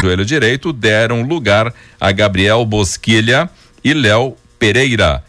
joelho 0.00 0.24
direito 0.24 0.72
deram 0.72 1.22
lugar 1.22 1.74
a 2.00 2.12
Gabriel 2.12 2.64
Bosquilha 2.64 3.50
e 3.82 3.92
Léo 3.92 4.36
Pereira. 4.56 5.24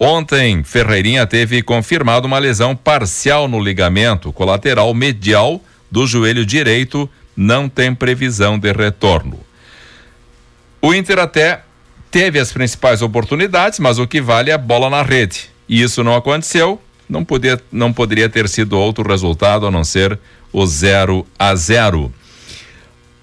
Ontem, 0.00 0.64
Ferreirinha 0.64 1.26
teve 1.26 1.60
confirmado 1.60 2.26
uma 2.26 2.38
lesão 2.38 2.74
parcial 2.74 3.46
no 3.46 3.60
ligamento 3.60 4.32
colateral 4.32 4.94
medial 4.94 5.60
do 5.90 6.06
joelho 6.06 6.46
direito, 6.46 7.06
não 7.36 7.68
tem 7.68 7.94
previsão 7.94 8.58
de 8.58 8.72
retorno. 8.72 9.38
O 10.80 10.94
Inter 10.94 11.18
até 11.18 11.60
teve 12.10 12.38
as 12.38 12.50
principais 12.50 13.02
oportunidades, 13.02 13.78
mas 13.78 13.98
o 13.98 14.06
que 14.06 14.22
vale 14.22 14.50
é 14.50 14.54
a 14.54 14.58
bola 14.58 14.88
na 14.88 15.02
rede. 15.02 15.50
E 15.68 15.82
isso 15.82 16.02
não 16.02 16.16
aconteceu, 16.16 16.80
não, 17.06 17.22
podia, 17.22 17.60
não 17.70 17.92
poderia 17.92 18.30
ter 18.30 18.48
sido 18.48 18.78
outro 18.78 19.06
resultado 19.06 19.66
a 19.66 19.70
não 19.70 19.84
ser 19.84 20.18
o 20.50 20.64
0 20.66 21.26
a 21.38 21.54
0. 21.54 22.10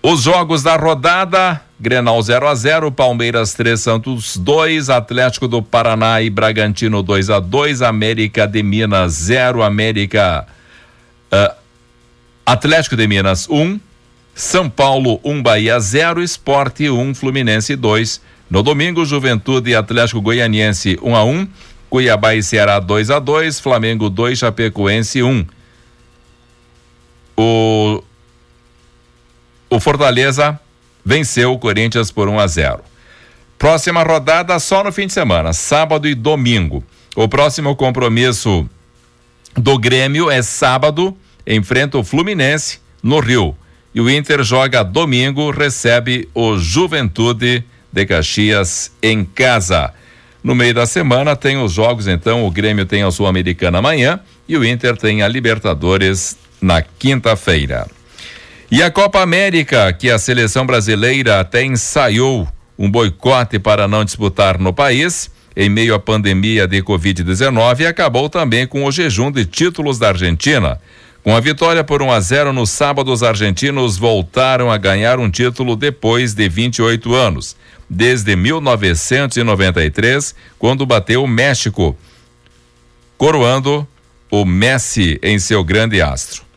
Os 0.04 0.24
jogos 0.24 0.64
da 0.64 0.76
rodada: 0.78 1.62
Grenal 1.80 2.20
0 2.22 2.48
a 2.48 2.56
0, 2.56 2.92
Palmeiras 2.92 3.54
3 3.54 3.80
Santos 3.80 4.36
2, 4.36 4.90
Atlético 4.90 5.48
do 5.48 5.62
Paraná 5.62 6.20
e 6.22 6.30
Bragantino 6.30 7.04
2 7.04 7.30
a 7.30 7.40
2, 7.40 7.84
América 7.84 8.48
de 8.48 8.64
Minas 8.64 9.14
0, 9.14 9.62
América 9.62 10.48
uh, 11.32 11.56
Atlético 12.44 12.96
de 12.96 13.08
Minas 13.08 13.48
1, 13.48 13.80
São 14.34 14.68
Paulo 14.68 15.20
1 15.24 15.44
Bahia 15.44 15.80
0, 15.80 16.24
Esporte 16.24 16.90
1 16.90 17.14
Fluminense 17.14 17.76
2. 17.76 18.22
No 18.50 18.64
domingo, 18.64 19.06
Juventude 19.06 19.70
e 19.70 19.76
Atlético 19.76 20.20
Goianiense 20.20 20.98
1 21.02 21.16
a 21.16 21.24
1, 21.24 21.48
Cuiabá 21.92 22.34
e 22.34 22.42
Ceará 22.42 22.80
2 22.80 23.12
a 23.12 23.20
2, 23.20 23.60
Flamengo 23.60 24.10
2 24.10 24.40
Chapecoense 24.40 25.22
1. 25.22 25.46
O 27.38 28.04
o 29.72 29.80
Fortaleza 29.80 30.60
venceu 31.04 31.54
o 31.54 31.58
Corinthians 31.58 32.12
por 32.12 32.28
1 32.28 32.40
a 32.40 32.46
0. 32.46 32.80
Próxima 33.58 34.04
rodada 34.04 34.60
só 34.60 34.84
no 34.84 34.92
fim 34.92 35.08
de 35.08 35.14
semana, 35.14 35.54
sábado 35.54 36.10
e 36.10 36.14
domingo. 36.14 36.84
O 37.16 37.28
próximo 37.30 37.74
compromisso 37.74 38.70
do 39.56 39.80
Grêmio 39.80 40.30
é 40.30 40.42
sábado, 40.42 41.16
enfrenta 41.48 41.98
o 41.98 42.04
Fluminense 42.04 42.80
no 43.02 43.22
Rio. 43.22 43.56
E 43.96 44.02
o 44.02 44.10
Inter 44.10 44.44
joga 44.44 44.84
domingo, 44.84 45.52
recebe 45.52 46.28
o 46.34 46.58
Juventude 46.58 47.64
de 47.92 48.06
Caxias 48.06 48.92
em 49.02 49.24
casa. 49.24 49.94
No 50.44 50.54
meio 50.54 50.74
da 50.74 50.86
semana 50.86 51.34
tem 51.34 51.62
os 51.62 51.72
jogos, 51.72 52.08
então 52.08 52.46
o 52.46 52.52
Grêmio 52.52 52.86
tem 52.86 53.04
a 53.04 53.12
Sul-Americana 53.12 53.78
amanhã 53.78 54.20
e 54.50 54.58
o 54.58 54.66
Inter 54.66 54.98
tem 54.98 55.22
a 55.22 55.30
Libertadores 55.30 56.36
na 56.62 56.82
quinta-feira. 56.82 57.88
E 58.72 58.82
a 58.82 58.90
Copa 58.90 59.20
América, 59.20 59.92
que 59.92 60.10
a 60.10 60.18
seleção 60.18 60.66
brasileira 60.66 61.42
até 61.42 61.62
ensaiou 61.62 62.48
um 62.80 62.90
boicote 62.90 63.60
para 63.60 63.86
não 63.86 64.06
disputar 64.06 64.58
no 64.58 64.72
país, 64.72 65.30
em 65.54 65.68
meio 65.68 65.94
à 65.94 66.00
pandemia 66.00 66.66
de 66.66 66.82
Covid-19, 66.82 67.86
acabou 67.86 68.30
também 68.30 68.66
com 68.66 68.86
o 68.86 68.92
jejum 68.92 69.30
de 69.30 69.44
títulos 69.44 70.00
da 70.00 70.08
Argentina. 70.08 70.80
Com 71.22 71.36
a 71.36 71.42
vitória 71.42 71.84
por 71.84 72.02
1 72.02 72.14
a 72.14 72.20
0 72.22 72.54
no 72.54 72.66
sábado, 72.66 73.12
os 73.12 73.24
argentinos 73.24 73.98
voltaram 73.98 74.72
a 74.72 74.78
ganhar 74.78 75.20
um 75.20 75.30
título 75.30 75.76
depois 75.76 76.34
de 76.34 76.48
28 76.48 77.14
anos, 77.14 77.58
desde 77.90 78.38
1993, 78.38 80.34
quando 80.58 80.86
bateu 80.86 81.26
o 81.26 81.28
México, 81.28 81.94
coroando 83.18 83.86
o 84.32 84.46
Messi 84.46 85.20
em 85.22 85.38
seu 85.40 85.62
grande 85.62 86.02
astro. 86.02 86.50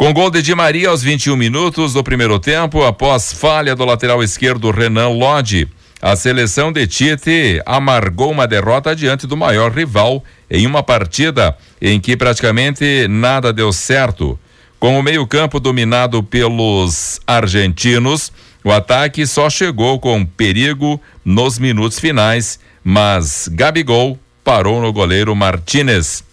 Com 0.00 0.14
gol 0.14 0.30
de 0.30 0.40
Di 0.40 0.54
Maria 0.54 0.88
aos 0.88 1.02
21 1.02 1.36
minutos 1.36 1.92
do 1.92 2.02
primeiro 2.02 2.38
tempo, 2.38 2.82
após 2.84 3.34
falha 3.34 3.76
do 3.76 3.84
lateral 3.84 4.22
esquerdo 4.22 4.70
Renan 4.70 5.08
Lodge, 5.08 5.68
a 6.00 6.16
seleção 6.16 6.72
de 6.72 6.86
Tite 6.86 7.60
amargou 7.66 8.30
uma 8.30 8.48
derrota 8.48 8.96
diante 8.96 9.26
do 9.26 9.36
maior 9.36 9.70
rival 9.70 10.24
em 10.50 10.66
uma 10.66 10.82
partida 10.82 11.54
em 11.82 12.00
que 12.00 12.16
praticamente 12.16 13.06
nada 13.08 13.52
deu 13.52 13.74
certo. 13.74 14.40
Com 14.78 14.98
o 14.98 15.02
meio-campo 15.02 15.60
dominado 15.60 16.22
pelos 16.22 17.20
argentinos, 17.26 18.32
o 18.64 18.72
ataque 18.72 19.26
só 19.26 19.50
chegou 19.50 20.00
com 20.00 20.24
perigo 20.24 20.98
nos 21.22 21.58
minutos 21.58 21.98
finais, 21.98 22.58
mas 22.82 23.50
Gabigol 23.52 24.18
parou 24.42 24.80
no 24.80 24.94
goleiro 24.94 25.36
Martinez. 25.36 26.29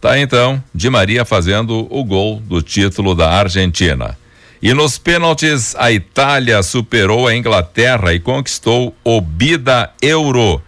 Tá 0.00 0.18
então, 0.18 0.62
Di 0.72 0.88
Maria 0.88 1.24
fazendo 1.24 1.86
o 1.90 2.04
gol 2.04 2.40
do 2.40 2.62
título 2.62 3.16
da 3.16 3.30
Argentina. 3.30 4.16
E 4.62 4.72
nos 4.72 4.96
pênaltis, 4.96 5.74
a 5.76 5.90
Itália 5.90 6.62
superou 6.62 7.26
a 7.26 7.34
Inglaterra 7.34 8.12
e 8.12 8.20
conquistou 8.20 8.94
o 9.02 9.20
Bida 9.20 9.90
Euro. 10.00 10.62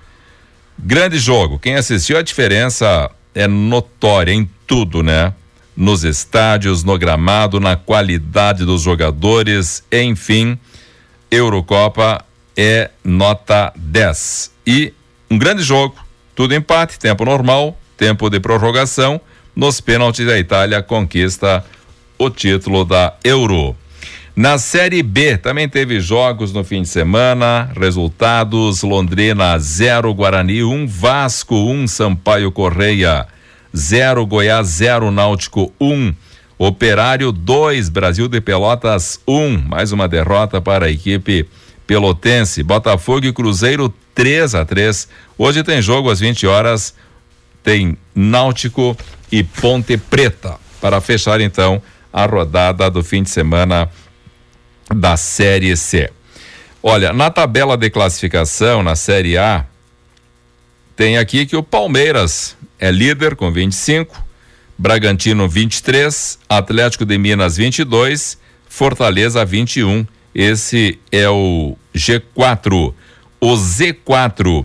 Grande 0.79 1.19
jogo. 1.19 1.59
Quem 1.59 1.77
assistiu, 1.77 2.17
a 2.17 2.23
diferença 2.23 3.11
é 3.35 3.47
notória 3.47 4.33
em 4.33 4.49
tudo, 4.67 5.03
né? 5.03 5.33
Nos 5.77 6.05
estádios, 6.05 6.83
no 6.83 6.99
gramado, 6.99 7.61
na 7.61 7.77
qualidade 7.77 8.65
dos 8.65 8.83
jogadores, 8.83 9.85
enfim. 9.93 10.59
Eurocopa 11.31 12.25
é 12.57 12.91
nota 13.05 13.73
10. 13.77 14.53
E 14.67 14.93
um 15.31 15.39
grande 15.39 15.63
jogo, 15.63 15.95
tudo 16.35 16.55
empate, 16.55 16.99
tempo 16.99 17.25
normal, 17.25 17.80
tempo 18.01 18.31
de 18.31 18.41
prorrogação. 18.41 19.21
Nos 19.55 19.79
pênaltis, 19.79 20.27
a 20.27 20.39
Itália 20.39 20.83
conquista 20.83 21.63
o 22.19 22.31
título 22.31 22.83
da 22.83 23.13
Euro. 23.23 23.77
Na 24.35 24.57
Série 24.57 25.03
B 25.03 25.37
também 25.37 25.69
teve 25.69 26.01
jogos 26.01 26.51
no 26.51 26.65
fim 26.65 26.81
de 26.81 26.89
semana. 26.89 27.71
Resultados: 27.79 28.83
Londrina 28.83 29.59
0, 29.59 30.15
Guarani 30.15 30.65
1, 30.65 30.73
um, 30.73 30.87
Vasco 30.87 31.55
1, 31.55 31.83
um, 31.83 31.87
Sampaio 31.87 32.51
Correia 32.51 33.27
0, 33.77 34.25
Goiás 34.25 34.67
0, 34.69 35.11
Náutico 35.11 35.71
1. 35.79 35.93
Um, 35.93 36.15
Operário 36.57 37.31
2, 37.33 37.91
Brasil 37.91 38.29
de 38.29 38.41
Pelotas 38.41 39.21
1. 39.29 39.35
Um, 39.35 39.59
mais 39.69 39.93
uma 39.93 40.09
derrota 40.09 40.59
para 40.59 40.87
a 40.87 40.91
equipe 40.91 41.47
pelotense. 41.87 42.63
Botafogo 42.63 43.27
e 43.27 43.33
Cruzeiro 43.33 43.93
3 44.15 44.55
a 44.55 44.65
3. 44.65 45.07
Hoje 45.37 45.63
tem 45.63 45.83
jogo 45.83 46.11
às 46.11 46.21
20 46.21 46.47
horas 46.47 46.95
tem 47.63 47.97
Náutico 48.15 48.97
e 49.31 49.43
Ponte 49.43 49.97
Preta 49.97 50.59
para 50.81 51.01
fechar 51.01 51.41
então 51.41 51.83
a 52.13 52.27
rodada 52.27 52.91
do 52.91 53.05
fim 53.05 53.23
de 53.23 53.31
semana 53.31 53.89
da 54.95 55.17
Série 55.17 55.77
C. 55.77 56.11
Olha, 56.83 57.13
na 57.13 57.31
tabela 57.31 57.77
de 57.77 57.91
classificação 57.91 58.83
na 58.83 58.97
Série 58.97 59.37
A 59.37 59.67
tem 60.97 61.17
aqui 61.17 61.47
que 61.47 61.57
o 61.57 61.63
Palmeiras 61.63 62.57
é 62.79 62.91
líder 62.91 63.37
com 63.37 63.51
25, 63.51 64.23
Bragantino 64.77 65.49
23, 65.49 66.39
Atlético 66.49 67.05
de 67.05 67.17
Minas 67.17 67.57
22, 67.57 68.39
Fortaleza 68.69 69.45
21. 69.45 70.07
Esse 70.35 70.99
é 71.11 71.29
o 71.29 71.77
G4. 71.95 72.95
O 73.41 73.55
Z4 73.55 74.65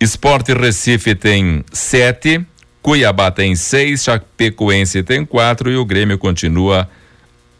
Esporte 0.00 0.54
Recife 0.54 1.14
tem 1.14 1.64
sete, 1.72 2.44
Cuiabá 2.80 3.30
tem 3.30 3.56
seis, 3.56 4.04
Chapecoense 4.04 5.02
tem 5.02 5.24
quatro 5.24 5.70
e 5.70 5.76
o 5.76 5.84
Grêmio 5.84 6.16
continua 6.16 6.88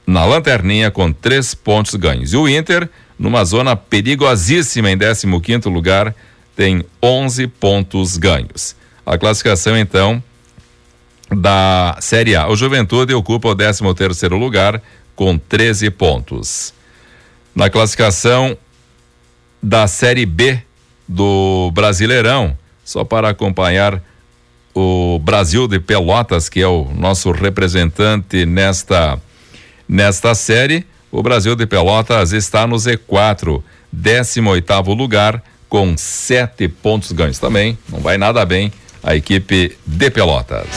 na 0.07 0.25
lanterninha 0.25 0.91
com 0.91 1.13
três 1.13 1.55
pontos 1.55 1.95
ganhos. 1.97 2.33
E 2.33 2.37
o 2.37 2.49
Inter, 2.49 2.89
numa 3.19 3.45
zona 3.45 3.75
perigosíssima 3.77 4.91
em 4.91 4.97
15 4.97 5.27
quinto 5.41 5.69
lugar, 5.69 6.15
tem 6.57 6.85
11 7.03 7.47
pontos 7.49 8.17
ganhos. 8.17 8.77
A 9.05 9.19
classificação 9.19 9.77
então 9.77 10.23
da 11.31 11.97
Série 12.01 12.37
A. 12.37 12.49
O 12.49 12.57
Juventude 12.57 13.13
ocupa 13.13 13.49
o 13.49 13.55
13 13.55 13.83
terceiro 13.95 14.39
lugar 14.39 14.81
com 15.15 15.37
13 15.37 15.91
pontos. 15.91 16.73
Na 17.55 17.69
classificação 17.69 18.57
da 19.63 19.87
Série 19.87 20.25
B, 20.25 20.63
do 21.09 21.71
Brasileirão, 21.73 22.57
só 22.85 23.03
para 23.03 23.31
acompanhar 23.31 24.03
o 24.75 25.19
Brasil 25.19 25.67
de 25.67 25.81
Pelotas, 25.81 26.49
que 26.49 26.61
é 26.61 26.69
o 26.69 26.87
nosso 26.95 27.31
representante 27.33 28.45
nesta 28.45 29.19
nesta 29.89 30.35
série. 30.35 30.87
O 31.11 31.23
Brasil 31.23 31.57
de 31.57 31.67
Pelotas 31.67 32.33
está 32.33 32.67
no 32.67 32.77
Z4, 32.77 33.63
18 33.91 34.49
oitavo 34.51 34.93
lugar, 34.93 35.43
com 35.69 35.97
sete 35.97 36.69
pontos 36.69 37.13
ganhos. 37.13 37.39
Também 37.39 37.79
não 37.89 38.01
vai 38.01 38.19
nada 38.19 38.45
bem 38.45 38.71
a 39.03 39.17
equipe 39.17 39.77
de 39.87 40.11
Pelotas. 40.11 40.69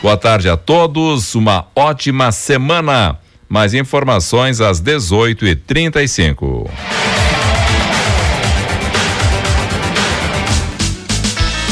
Boa 0.01 0.17
tarde 0.17 0.49
a 0.49 0.57
todos, 0.57 1.35
uma 1.35 1.67
ótima 1.77 2.33
semana. 2.33 3.19
Mais 3.49 3.73
informações 3.75 4.61
às 4.61 4.81
18h35. 4.81 6.69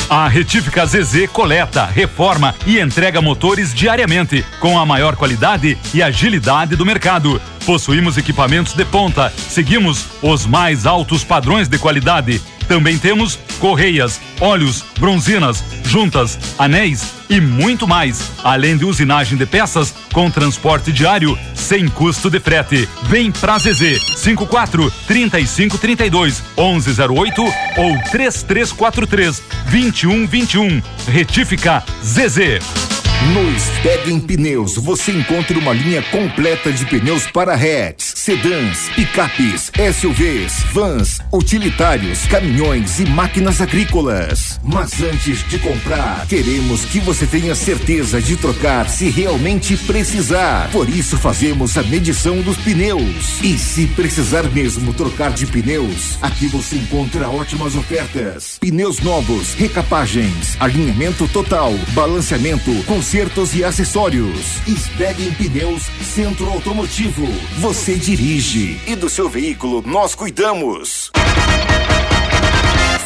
A 0.09 0.29
Retífica 0.29 0.87
ZZ 0.87 1.29
coleta, 1.33 1.85
reforma 1.85 2.55
e 2.65 2.79
entrega 2.79 3.21
motores 3.21 3.75
diariamente, 3.75 4.45
com 4.61 4.79
a 4.79 4.87
maior 4.87 5.17
qualidade 5.17 5.77
e 5.93 6.01
agilidade 6.01 6.77
do 6.77 6.87
mercado. 6.87 7.43
Possuímos 7.67 8.17
equipamentos 8.17 8.73
de 8.73 8.85
ponta, 8.85 9.33
seguimos 9.37 10.07
os 10.23 10.47
mais 10.47 10.87
altos 10.87 11.25
padrões 11.25 11.67
de 11.67 11.77
qualidade 11.77 12.41
também 12.69 12.99
temos 12.99 13.39
correias, 13.59 14.21
óleos, 14.41 14.85
bronzinas, 14.99 15.63
juntas, 15.85 16.39
anéis 16.59 17.17
e 17.29 17.41
muito 17.41 17.87
mais, 17.87 18.31
além 18.45 18.77
de 18.77 18.85
usinagem 18.85 19.37
de 19.37 19.47
peças 19.47 19.95
com 20.13 20.31
transporte 20.31 20.93
diário 20.93 21.39
sem 21.55 21.89
custo 21.89 22.31
de 22.31 22.39
frete. 22.39 22.89
Vem 23.05 23.31
pra 23.33 23.59
ZZ 23.59 24.01
54 24.17 24.93
35 25.07 25.79
32 25.79 26.43
1108 26.57 27.43
ou 27.43 27.99
3343 28.11 29.43
2121. 29.71 30.83
Retífica 31.09 31.83
ZZ. 32.03 32.97
No 33.33 33.59
Stegen 33.59 34.21
Pneus 34.21 34.77
você 34.77 35.11
encontra 35.11 35.59
uma 35.59 35.73
linha 35.73 36.03
completa 36.03 36.71
de 36.71 36.85
pneus 36.87 37.27
para 37.27 37.55
hatches, 37.55 38.06
sedãs, 38.27 38.89
picapes, 38.97 39.71
SUVs, 39.95 40.65
vans, 40.73 41.21
utilitários, 41.33 42.27
caminhões 42.27 42.99
e 42.99 43.07
máquinas 43.07 43.61
agrícolas. 43.61 44.59
Mas 44.65 45.01
antes 45.01 45.49
de 45.49 45.61
comprar, 45.61 46.27
queremos 46.27 46.85
que 46.87 46.99
você 46.99 47.25
tenha 47.25 47.55
certeza 47.55 48.21
de 48.21 48.35
trocar 48.37 48.89
se 48.89 49.09
realmente 49.11 49.77
precisar. 49.77 50.69
Por 50.73 50.89
isso 50.89 51.17
fazemos 51.17 51.79
a 51.79 51.85
medição 51.85 52.43
dos 52.43 52.57
pneus. 52.57 53.41
E 53.45 53.57
se 53.57 53.87
precisar 53.87 54.43
mesmo 54.51 54.93
trocar 54.93 55.31
de 55.31 55.47
pneus, 55.47 56.19
aqui 56.21 56.49
você 56.49 56.75
encontra 56.75 57.29
ótimas 57.29 57.77
ofertas. 57.77 58.59
Pneus 58.59 58.99
novos, 59.03 59.55
recapagens, 59.55 60.57
alinhamento 60.59 61.29
total, 61.29 61.73
balanceamento, 61.93 62.75
consertos 62.87 63.55
e 63.55 63.63
acessórios. 63.63 64.61
Sbeggen 64.67 65.31
Pneus 65.35 65.85
Centro 66.03 66.51
Automotivo. 66.51 67.25
Você 67.61 67.97
dirige 68.17 68.81
e 68.87 68.97
do 68.97 69.11
seu 69.11 69.29
veículo 69.29 69.83
nós 69.87 70.15
cuidamos. 70.15 71.13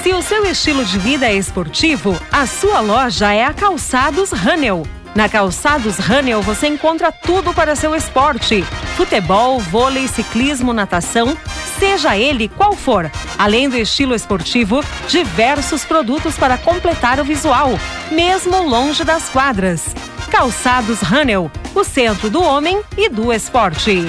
Se 0.05 0.13
o 0.13 0.23
seu 0.23 0.47
estilo 0.47 0.85
de 0.85 0.99
vida 1.01 1.27
é 1.27 1.35
esportivo, 1.35 2.17
a 2.31 2.47
sua 2.47 2.79
loja 2.79 3.33
é 3.33 3.45
a 3.45 3.53
Calçados 3.53 4.31
Ranel. 4.31 4.87
Na 5.13 5.29
Calçados 5.29 5.97
Ranel 5.97 6.41
você 6.43 6.69
encontra 6.69 7.11
tudo 7.11 7.53
para 7.53 7.75
seu 7.75 7.93
esporte: 7.93 8.63
futebol, 8.97 9.59
vôlei, 9.59 10.07
ciclismo, 10.07 10.73
natação, 10.73 11.37
seja 11.81 12.17
ele 12.17 12.49
qual 12.49 12.77
for. 12.77 13.11
Além 13.37 13.69
do 13.69 13.77
estilo 13.77 14.15
esportivo, 14.15 14.81
diversos 15.09 15.85
produtos 15.85 16.37
para 16.37 16.57
completar 16.57 17.19
o 17.19 17.25
visual, 17.25 17.71
mesmo 18.13 18.63
longe 18.63 19.03
das 19.03 19.29
quadras. 19.29 19.87
Calçados 20.31 21.01
Ranel, 21.01 21.51
o 21.75 21.83
centro 21.83 22.31
do 22.31 22.41
homem 22.41 22.81
e 22.97 23.09
do 23.09 23.33
esporte. 23.33 24.05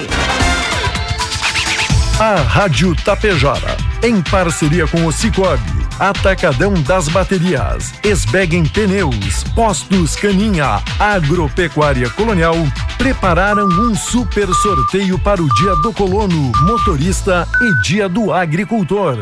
A 2.20 2.36
Rádio 2.36 2.96
Tapejara, 3.04 3.76
em 4.04 4.22
parceria 4.22 4.88
com 4.88 5.06
o 5.06 5.12
Cicobi, 5.12 5.88
Atacadão 6.00 6.74
das 6.74 7.08
Baterias, 7.08 7.94
Esbegem 8.04 8.64
Pneus, 8.64 9.44
Postos 9.56 10.16
Caninha, 10.16 10.82
Agropecuária 11.00 12.10
Colonial, 12.12 12.56
prepararam 12.98 13.68
um 13.68 13.96
super 13.96 14.48
sorteio 14.54 15.18
para 15.18 15.42
o 15.42 15.54
Dia 15.56 15.76
do 15.78 15.92
Colono, 15.92 16.52
Motorista 16.62 17.48
e 17.62 17.82
Dia 17.82 18.08
do 18.08 18.32
Agricultor. 18.32 19.18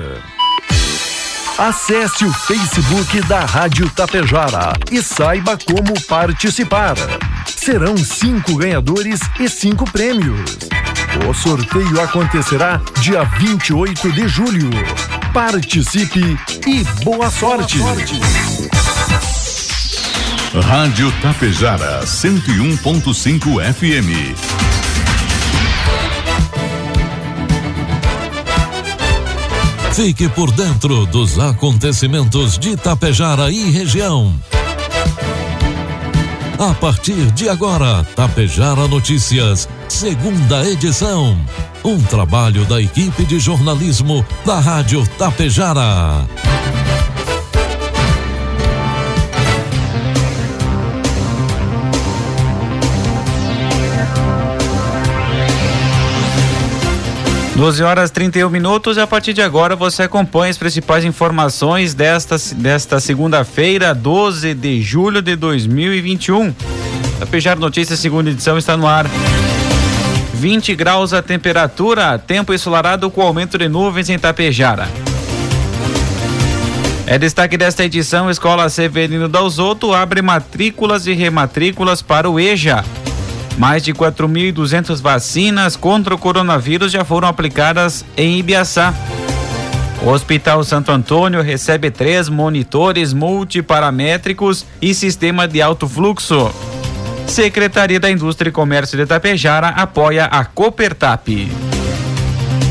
Acesse 1.58 2.26
o 2.26 2.34
Facebook 2.34 3.22
da 3.24 3.42
Rádio 3.46 3.90
Tapejara 3.90 4.74
e 4.92 5.02
saiba 5.02 5.58
como 5.58 5.94
participar. 6.08 6.96
Serão 7.46 7.98
cinco 7.98 8.56
ganhadores 8.56 9.20
e 9.40 9.50
cinco 9.50 9.90
prêmios. 9.92 10.58
O 11.28 11.34
sorteio 11.34 12.02
acontecerá 12.02 12.82
dia 13.02 13.24
28 13.24 14.12
de 14.12 14.28
julho. 14.28 14.70
Participe 15.34 16.38
e 16.68 16.84
boa 17.04 17.30
sorte. 17.30 17.80
Rádio 20.54 21.12
Tapejara 21.22 22.02
101.5 22.06 23.74
FM. 23.74 24.70
Fique 29.94 30.30
por 30.30 30.52
dentro 30.52 31.06
dos 31.08 31.38
acontecimentos 31.38 32.58
de 32.58 32.78
Tapejara 32.78 33.52
e 33.52 33.70
região. 33.70 34.34
A 36.60 36.74
partir 36.74 37.32
de 37.32 37.48
agora, 37.48 38.06
Tapejara 38.18 38.86
Notícias, 38.86 39.70
segunda 39.88 40.70
edição. 40.70 41.40
Um 41.86 42.04
trabalho 42.04 42.66
da 42.66 42.82
equipe 42.82 43.24
de 43.24 43.40
jornalismo 43.40 44.26
da 44.46 44.60
Rádio 44.60 45.08
Tapejara. 45.18 46.28
12 57.60 57.84
horas 57.84 58.10
31 58.10 58.50
minutos 58.50 58.96
e 58.96 59.02
a 59.02 59.06
partir 59.06 59.34
de 59.34 59.42
agora 59.42 59.76
você 59.76 60.04
acompanha 60.04 60.50
as 60.50 60.58
principais 60.58 61.04
informações 61.04 61.94
desta, 61.94 62.38
desta 62.56 63.02
segunda-feira, 63.02 63.94
12 63.94 64.54
de 64.54 64.82
julho 64.82 65.22
de 65.22 65.36
2021. 65.36 66.56
A 67.20 67.26
Pejar 67.26 67.60
Notícias, 67.60 68.00
segunda 68.00 68.30
edição, 68.30 68.58
está 68.58 68.78
no 68.78 68.88
ar. 68.88 69.08
20 70.36 70.74
graus 70.74 71.12
a 71.12 71.22
temperatura, 71.22 72.18
tempo 72.18 72.54
ensolarado 72.54 73.12
com 73.12 73.22
aumento 73.22 73.58
de 73.58 73.68
nuvens 73.68 74.08
em 74.08 74.18
Tapejara. 74.18 74.88
É 77.06 77.18
destaque 77.18 77.58
desta 77.58 77.84
edição: 77.84 78.32
Escola 78.32 78.70
Severino 78.70 79.28
Dalzotto 79.28 79.94
abre 79.94 80.22
matrículas 80.22 81.08
e 81.08 81.12
rematrículas 81.12 82.02
para 82.02 82.30
o 82.30 82.40
EJA. 82.40 82.86
Mais 83.60 83.84
de 83.84 83.94
4.200 83.94 85.02
vacinas 85.02 85.76
contra 85.76 86.16
o 86.16 86.18
coronavírus 86.18 86.94
já 86.94 87.04
foram 87.04 87.28
aplicadas 87.28 88.06
em 88.16 88.40
Ibiaçá. 88.40 88.94
O 90.02 90.10
Hospital 90.10 90.64
Santo 90.64 90.94
Antônio 90.94 91.42
recebe 91.42 91.92
três 91.92 92.30
monitores 92.30 93.12
multiparamétricos 93.12 94.66
e 94.82 94.94
sistema 94.94 95.46
de 95.46 95.62
alto 95.62 95.90
fluxo. 95.90 96.50
Secretaria 97.28 98.00
da 98.00 98.10
Indústria 98.10 98.50
e 98.50 98.54
Comércio 98.54 98.98
de 98.98 99.06
Tapejara 99.06 99.68
apoia 99.68 100.24
a 100.24 100.46
Copertap. 100.46 101.52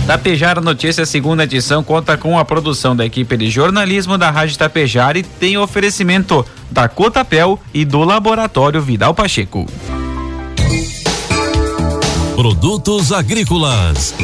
Tapejara 0.07 0.63
Notícias, 0.63 1.11
segunda 1.11 1.45
edição, 1.45 1.85
conta 1.85 2.17
com 2.17 2.39
a 2.39 2.47
produção 2.47 2.97
da 2.97 3.05
equipe 3.05 3.37
de 3.37 3.51
jornalismo 3.51 4.17
da 4.17 4.31
Rádio 4.31 4.57
Tapejara 4.57 5.19
e 5.19 5.23
tem 5.23 5.59
oferecimento 5.59 6.47
da 6.71 6.89
Cotapel 6.89 7.61
e 7.75 7.85
do 7.85 8.03
Laboratório 8.05 8.81
Vidal 8.81 9.13
Pacheco. 9.13 9.67
Produtos 12.39 13.11
agrícolas. 13.11 14.15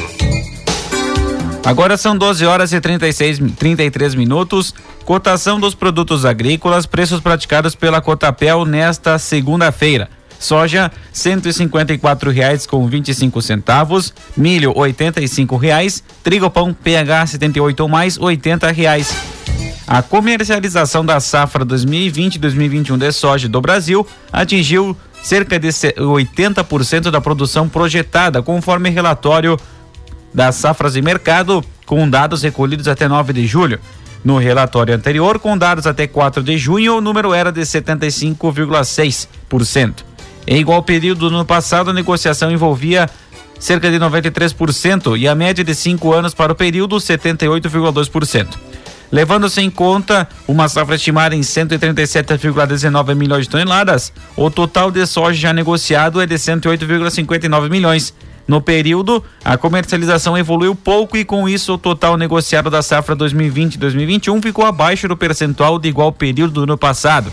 Agora 1.64 1.97
são 1.97 2.16
12 2.16 2.47
horas 2.47 2.73
e 2.73 2.80
36, 2.80 3.40
33 3.59 4.14
minutos. 4.14 4.73
Cotação 5.04 5.59
dos 5.59 5.75
produtos 5.75 6.25
agrícolas, 6.25 6.87
preços 6.87 7.18
praticados 7.18 7.75
pela 7.75 8.00
Cotapel 8.00 8.64
nesta 8.64 9.18
segunda-feira. 9.18 10.09
soja 10.38 10.92
cento 11.12 11.49
e 11.49 12.30
reais 12.30 12.66
com 12.68 12.87
vinte 12.87 13.09
e 13.09 13.14
centavos, 13.42 14.14
milho 14.37 14.73
oitenta 14.76 15.21
e 15.21 15.26
reais, 15.56 16.00
trigo 16.23 16.49
pão 16.49 16.73
PH 16.73 17.26
78 17.26 17.80
ou 17.80 17.88
mais 17.88 18.16
oitenta 18.16 18.71
reais. 18.71 19.12
A 19.88 20.02
comercialização 20.02 21.04
da 21.04 21.18
safra 21.18 21.66
2020-2021 21.66 22.97
de 22.97 23.11
soja 23.11 23.49
do 23.49 23.61
Brasil 23.61 24.06
atingiu 24.33 24.97
cerca 25.25 25.59
de 25.59 25.69
80% 25.69 27.11
da 27.11 27.21
produção 27.21 27.66
projetada, 27.66 28.43
conforme 28.43 28.90
relatório 28.90 29.59
das 30.35 30.57
safras 30.57 30.93
de 30.93 31.00
mercado, 31.00 31.64
com 31.87 32.07
dados 32.09 32.43
recolhidos 32.43 32.87
até 32.87 33.09
9 33.09 33.33
de 33.33 33.47
julho. 33.47 33.81
No 34.23 34.37
relatório 34.37 34.95
anterior, 34.95 35.38
com 35.38 35.57
dados 35.57 35.87
até 35.87 36.07
4 36.07 36.43
de 36.43 36.59
junho, 36.59 36.99
o 36.99 37.00
número 37.00 37.33
era 37.33 37.50
de 37.50 37.62
75,6%. 37.62 40.04
Em 40.47 40.61
igual 40.61 40.83
período 40.83 41.31
no 41.31 41.43
passado, 41.43 41.88
a 41.88 41.95
negociação 41.95 42.50
envolvia 42.50 43.09
cerca 43.59 43.90
de 43.90 43.99
93% 43.99 45.19
e 45.19 45.26
a 45.26 45.35
média 45.35 45.64
de 45.64 45.75
5 45.75 46.12
anos 46.12 46.35
para 46.35 46.52
o 46.52 46.54
período 46.54 46.97
78,2%. 46.97 48.49
Levando-se 49.14 49.61
em 49.61 49.71
conta 49.71 50.28
uma 50.49 50.68
safra 50.68 50.97
estimada 50.97 51.37
em 51.37 51.40
137,19 51.40 53.14
milhões 53.14 53.44
de 53.44 53.50
toneladas, 53.50 54.12
o 54.37 54.50
total 54.50 54.90
de 54.90 55.06
soja 55.06 55.38
já 55.38 55.52
negociado 55.52 56.21
é 56.21 56.26
de 56.26 56.35
108,59 56.35 57.71
milhões, 57.71 58.12
no 58.49 58.61
período, 58.61 59.23
a 59.44 59.56
comercialização 59.56 60.37
evoluiu 60.37 60.75
pouco 60.75 61.16
e 61.16 61.25
com 61.25 61.49
isso 61.49 61.75
o 61.75 61.78
total 61.78 62.16
negociado 62.16 62.68
da 62.68 62.83
safra 62.83 63.14
2020-2021 63.14 64.42
ficou 64.42 64.66
abaixo 64.66 65.06
do 65.06 65.16
percentual 65.16 65.78
de 65.78 65.88
igual 65.88 66.11
período 66.11 66.54
do 66.54 66.62
ano 66.64 66.76
passado. 66.76 67.33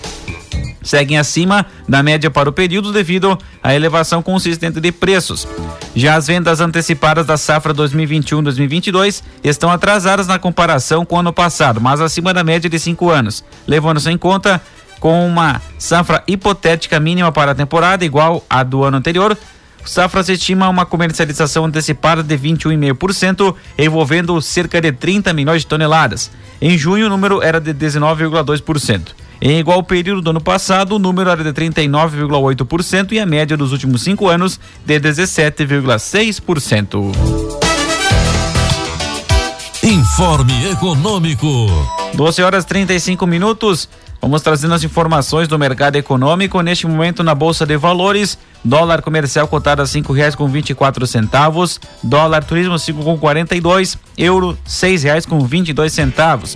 Seguem 0.81 1.17
acima 1.17 1.65
da 1.87 2.01
média 2.01 2.31
para 2.31 2.49
o 2.49 2.53
período 2.53 2.91
devido 2.91 3.37
à 3.61 3.73
elevação 3.75 4.21
consistente 4.21 4.79
de 4.79 4.91
preços. 4.91 5.47
Já 5.95 6.15
as 6.15 6.27
vendas 6.27 6.59
antecipadas 6.59 7.25
da 7.25 7.37
safra 7.37 7.73
2021-2022 7.73 9.21
estão 9.43 9.69
atrasadas 9.69 10.27
na 10.27 10.39
comparação 10.39 11.05
com 11.05 11.15
o 11.15 11.19
ano 11.19 11.31
passado, 11.31 11.79
mas 11.79 12.01
acima 12.01 12.33
da 12.33 12.43
média 12.43 12.69
de 12.69 12.79
cinco 12.79 13.09
anos, 13.09 13.43
levando-se 13.67 14.09
em 14.09 14.17
conta 14.17 14.61
com 14.99 15.27
uma 15.27 15.61
safra 15.77 16.23
hipotética 16.27 16.99
mínima 16.99 17.31
para 17.31 17.51
a 17.51 17.55
temporada 17.55 18.05
igual 18.05 18.43
à 18.49 18.63
do 18.63 18.83
ano 18.83 18.97
anterior, 18.97 19.37
Safra 19.83 20.23
se 20.23 20.33
estima 20.33 20.69
uma 20.69 20.85
comercialização 20.85 21.65
antecipada 21.65 22.21
de 22.21 22.37
21,5%, 22.37 23.55
envolvendo 23.77 24.39
cerca 24.41 24.79
de 24.79 24.91
30 24.91 25.33
milhões 25.33 25.61
de 25.61 25.67
toneladas. 25.67 26.31
Em 26.61 26.77
junho, 26.77 27.07
o 27.07 27.09
número 27.09 27.41
era 27.41 27.59
de 27.59 27.73
19,2%. 27.73 29.07
Em 29.41 29.57
igual 29.57 29.81
período 29.81 30.21
do 30.21 30.29
ano 30.29 30.39
passado, 30.39 30.97
o 30.97 30.99
número 30.99 31.31
era 31.31 31.43
de 31.43 31.51
39,8% 31.51 33.13
e 33.13 33.19
a 33.19 33.25
média 33.25 33.57
dos 33.57 33.71
últimos 33.71 34.03
cinco 34.03 34.29
anos 34.29 34.59
de 34.85 34.99
17,6%. 34.99 37.11
Informe 39.83 40.69
Econômico. 40.69 41.47
12 42.13 42.43
horas 42.43 42.65
35 42.65 43.25
minutos. 43.25 43.89
Vamos 44.21 44.43
trazendo 44.43 44.75
as 44.75 44.83
informações 44.83 45.47
do 45.47 45.57
mercado 45.57 45.95
econômico. 45.95 46.61
Neste 46.61 46.85
momento, 46.85 47.23
na 47.23 47.33
Bolsa 47.33 47.65
de 47.65 47.75
Valores, 47.77 48.37
dólar 48.63 49.01
comercial 49.01 49.47
cotado 49.47 49.81
a 49.81 49.87
cinco 49.87 50.13
reais 50.13 50.35
com 50.35 50.47
vinte 50.47 50.69
e 50.69 50.75
quatro 50.75 51.07
centavos, 51.07 51.79
dólar 52.03 52.43
turismo 52.43 52.77
cinco 52.77 53.03
com 53.03 53.17
quarenta 53.17 53.55
e 53.55 53.61
dois, 53.61 53.97
euro 54.15 54.55
seis 54.63 55.01
reais 55.01 55.25
com 55.25 55.39
vinte 55.39 55.69
e 55.69 55.73
dois 55.73 55.93
centavos. 55.93 56.55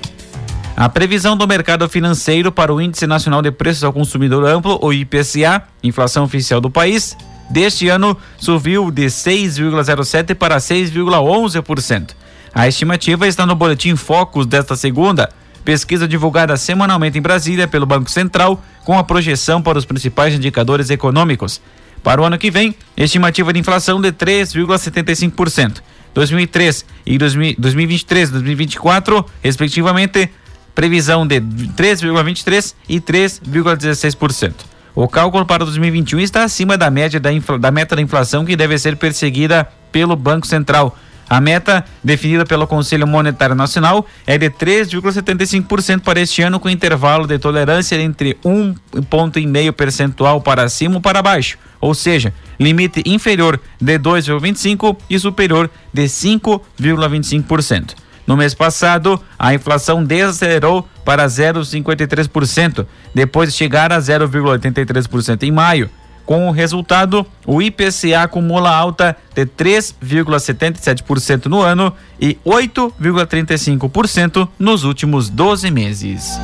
A 0.77 0.89
previsão 0.89 1.38
do 1.38 1.48
mercado 1.48 1.88
financeiro 1.88 2.51
para 2.51 2.74
o 2.74 2.82
Índice 2.82 3.08
Nacional 3.08 3.41
de 3.41 3.50
Preços 3.50 3.86
ao 3.86 3.94
Consumidor 3.94 4.46
Amplo, 4.46 4.77
o 4.82 4.91
IPCA, 4.91 5.63
inflação 5.82 6.25
oficial 6.25 6.60
do 6.60 6.70
país, 6.70 7.15
deste 7.50 7.88
ano 7.88 8.17
subiu 8.38 8.91
de 8.91 9.05
6,07 9.05 10.36
para 10.36 10.58
6,11%. 10.58 12.10
A 12.53 12.67
estimativa 12.67 13.25
está 13.25 13.46
no 13.46 13.55
boletim 13.55 13.96
Focus 13.96 14.46
desta 14.46 14.75
segunda, 14.75 15.29
pesquisa 15.63 16.05
divulgada 16.05 16.58
semanalmente 16.58 17.17
em 17.17 17.22
Brasília 17.22 17.70
pelo 17.70 17.86
Banco 17.86 18.12
Central, 18.12 18.62
com 18.84 19.00
a 19.00 19.03
projeção 19.03 19.62
para 19.62 19.77
os 19.77 19.86
principais 19.86 20.34
indicadores 20.34 20.89
econômicos. 20.89 21.62
Para 22.03 22.22
o 22.22 22.25
ano 22.25 22.38
que 22.38 22.51
vem, 22.51 22.75
estimativa 22.98 23.53
de 23.53 23.60
inflação 23.62 24.01
de 24.01 24.12
3,75%. 24.12 25.82
2003 26.13 26.86
e 27.05 27.17
2023 27.17 28.29
2024, 28.29 29.25
respectivamente, 29.41 30.29
previsão 30.75 31.25
de 31.25 31.39
3,23% 31.41 32.74
e 32.88 33.00
3,16%. 33.00 34.53
O 34.94 35.08
cálculo 35.08 35.46
para 35.46 35.65
2021 35.65 36.20
está 36.20 36.44
acima 36.44 36.77
da 36.77 36.91
média 36.91 37.20
da, 37.20 37.29
da 37.60 37.72
meta 37.72 37.96
da 37.96 38.01
inflação 38.01 38.46
que 38.46 38.55
deve 38.55 38.77
ser 38.77 38.96
perseguida 38.96 39.67
pelo 39.91 40.15
Banco 40.15 40.46
Central, 40.46 40.96
a 41.27 41.41
meta, 41.41 41.84
definida 42.03 42.46
pelo 42.46 42.67
Conselho 42.67 43.08
Monetário 43.08 43.55
Nacional, 43.55 44.05
é 44.27 44.38
de 44.38 44.50
3,75% 44.50 46.01
para 46.01 46.20
este 46.20 46.44
ano, 46.44 46.60
com 46.60 46.70
intervalo 46.70 47.25
de 47.25 47.39
tolerância 47.39 48.00
entre 48.00 48.36
1,5 48.46 49.72
percentual 49.72 50.39
para 50.39 50.70
cima 50.70 50.96
ou 50.96 51.01
para 51.01 51.24
baixo, 51.24 51.58
ou 51.82 51.96
seja, 51.96 52.32
limite 52.60 53.01
inferior 53.05 53.60
de 53.82 53.98
2,25% 53.98 54.98
e 55.10 55.17
superior 55.17 55.70
de 55.91 56.03
5,25%. 56.03 57.96
No 58.25 58.36
mês 58.36 58.53
passado, 58.53 59.22
a 59.38 59.53
inflação 59.53 60.03
desacelerou 60.03 60.88
para 61.03 61.27
0,53%, 61.27 62.86
depois 63.13 63.51
de 63.51 63.55
chegar 63.55 63.94
a 63.94 64.00
0,83% 64.00 65.44
em 65.44 65.51
maio. 65.51 65.89
Com 66.25 66.50
o 66.50 66.51
resultado, 66.51 67.24
o 67.46 67.62
IPCA 67.62 68.24
acumula 68.24 68.72
alta 68.72 69.15
de 69.36 69.46
3,77% 69.46 71.46
no 71.46 71.62
ano 71.62 71.94
e 72.20 72.39
8,35% 72.44 74.50
nos 74.58 74.84
últimos 74.84 75.29
12 75.29 75.70
meses. 75.70 76.39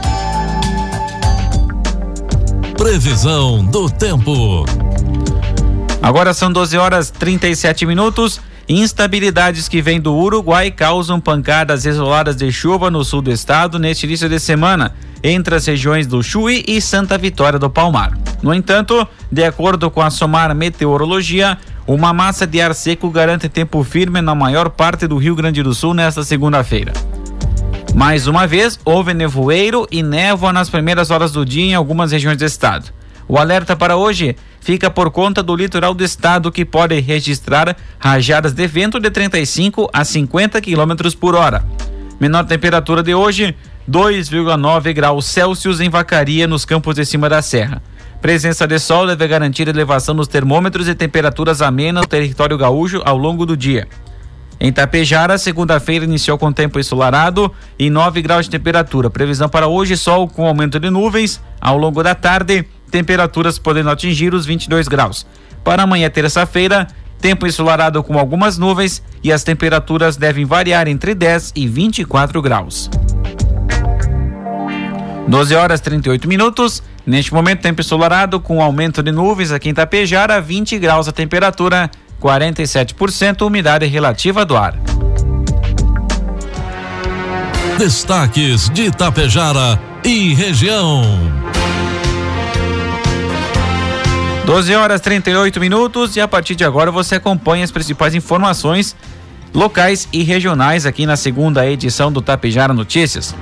Previsão 2.77 3.65
do 3.65 3.89
tempo. 3.89 4.65
Agora 6.01 6.33
são 6.33 6.51
12 6.51 6.77
horas 6.77 7.09
37 7.09 7.85
minutos. 7.85 8.41
Instabilidades 8.73 9.67
que 9.67 9.81
vêm 9.81 9.99
do 9.99 10.15
Uruguai 10.15 10.71
causam 10.71 11.19
pancadas 11.19 11.85
isoladas 11.85 12.37
de 12.37 12.49
chuva 12.53 12.89
no 12.89 13.03
sul 13.03 13.21
do 13.21 13.29
estado 13.29 13.77
neste 13.77 14.05
início 14.05 14.29
de 14.29 14.39
semana 14.39 14.95
entre 15.21 15.55
as 15.55 15.65
regiões 15.65 16.07
do 16.07 16.23
Chuí 16.23 16.63
e 16.65 16.79
Santa 16.79 17.17
Vitória 17.17 17.59
do 17.59 17.69
Palmar. 17.69 18.17
No 18.41 18.53
entanto, 18.53 19.05
de 19.29 19.43
acordo 19.43 19.91
com 19.91 20.01
a 20.01 20.09
Somar 20.09 20.55
Meteorologia, 20.55 21.57
uma 21.85 22.13
massa 22.13 22.47
de 22.47 22.61
ar 22.61 22.73
seco 22.73 23.09
garante 23.09 23.49
tempo 23.49 23.83
firme 23.83 24.21
na 24.21 24.33
maior 24.33 24.69
parte 24.69 25.05
do 25.05 25.17
Rio 25.17 25.35
Grande 25.35 25.61
do 25.61 25.73
Sul 25.73 25.93
nesta 25.93 26.23
segunda-feira. 26.23 26.93
Mais 27.93 28.25
uma 28.25 28.47
vez, 28.47 28.79
houve 28.85 29.13
nevoeiro 29.13 29.85
e 29.91 30.01
névoa 30.01 30.53
nas 30.53 30.69
primeiras 30.69 31.11
horas 31.11 31.33
do 31.33 31.45
dia 31.45 31.65
em 31.65 31.75
algumas 31.75 32.13
regiões 32.13 32.37
do 32.37 32.45
estado. 32.45 32.89
O 33.27 33.37
alerta 33.37 33.75
para 33.75 33.97
hoje 33.97 34.37
fica 34.61 34.89
por 34.89 35.11
conta 35.11 35.43
do 35.43 35.55
litoral 35.55 35.93
do 35.93 36.03
estado 36.03 36.51
que 36.51 36.63
pode 36.63 36.97
registrar 37.01 37.75
rajadas 37.99 38.53
de 38.53 38.65
vento 38.67 38.99
de 38.99 39.11
35 39.11 39.89
a 39.91 40.05
50 40.05 40.61
km 40.61 41.13
por 41.19 41.35
hora. 41.35 41.65
Menor 42.19 42.45
temperatura 42.45 43.03
de 43.03 43.13
hoje, 43.13 43.55
2,9 43.89 44.93
graus 44.93 45.25
Celsius 45.25 45.81
em 45.81 45.89
Vacaria, 45.89 46.47
nos 46.47 46.63
campos 46.63 46.95
de 46.95 47.03
cima 47.03 47.27
da 47.27 47.41
serra. 47.41 47.81
Presença 48.21 48.67
de 48.67 48.77
sol 48.77 49.07
deve 49.07 49.27
garantir 49.27 49.67
elevação 49.67 50.13
nos 50.13 50.27
termômetros 50.27 50.87
e 50.87 50.93
temperaturas 50.93 51.59
amenas 51.59 52.03
no 52.03 52.07
território 52.07 52.55
gaúcho 52.55 53.01
ao 53.03 53.17
longo 53.17 53.47
do 53.47 53.57
dia. 53.57 53.87
Em 54.59 54.71
Tapejara, 54.71 55.39
segunda-feira 55.39 56.05
iniciou 56.05 56.37
com 56.37 56.53
tempo 56.53 56.79
ensolarado 56.79 57.51
e 57.79 57.89
9 57.89 58.21
graus 58.21 58.45
de 58.45 58.51
temperatura. 58.51 59.09
Previsão 59.09 59.49
para 59.49 59.67
hoje, 59.67 59.97
sol 59.97 60.27
com 60.27 60.45
aumento 60.45 60.79
de 60.79 60.91
nuvens. 60.91 61.41
Ao 61.59 61.75
longo 61.75 62.03
da 62.03 62.13
tarde, 62.13 62.63
temperaturas 62.91 63.57
podendo 63.57 63.89
atingir 63.89 64.33
os 64.33 64.45
22 64.45 64.87
graus. 64.87 65.25
Para 65.63 65.83
amanhã, 65.83 66.09
terça-feira, 66.09 66.87
tempo 67.19 67.47
ensolarado 67.47 68.03
com 68.03 68.19
algumas 68.19 68.57
nuvens 68.57 69.01
e 69.23 69.31
as 69.31 69.43
temperaturas 69.43 70.17
devem 70.17 70.45
variar 70.45 70.87
entre 70.87 71.15
10 71.15 71.53
e 71.55 71.67
24 71.67 72.41
graus. 72.41 72.89
12 75.27 75.55
horas 75.55 75.79
38 75.79 76.27
minutos. 76.27 76.83
Neste 77.05 77.33
momento, 77.33 77.61
tempo 77.61 77.81
ensolarado 77.81 78.39
com 78.39 78.61
aumento 78.61 79.01
de 79.01 79.11
nuvens 79.11 79.51
aqui 79.51 79.69
em 79.69 79.73
Tapejara, 79.73 80.41
20 80.41 80.77
graus 80.77 81.07
a 81.07 81.11
temperatura, 81.11 81.89
47% 82.21 83.41
umidade 83.45 83.85
relativa 83.85 84.45
do 84.45 84.55
ar. 84.55 84.75
Destaques 87.77 88.69
de 88.69 88.87
Itapejara 88.87 89.79
e 90.03 90.33
região. 90.33 91.01
12 94.45 94.73
horas 94.75 94.99
38 95.01 95.59
minutos 95.59 96.15
e 96.15 96.21
a 96.21 96.27
partir 96.27 96.55
de 96.55 96.63
agora 96.63 96.91
você 96.91 97.15
acompanha 97.15 97.63
as 97.63 97.71
principais 97.71 98.15
informações 98.15 98.95
locais 99.53 100.07
e 100.11 100.23
regionais 100.23 100.85
aqui 100.85 101.05
na 101.05 101.15
segunda 101.15 101.65
edição 101.67 102.11
do 102.11 102.21
Tapejara 102.21 102.73
Notícias. 102.73 103.35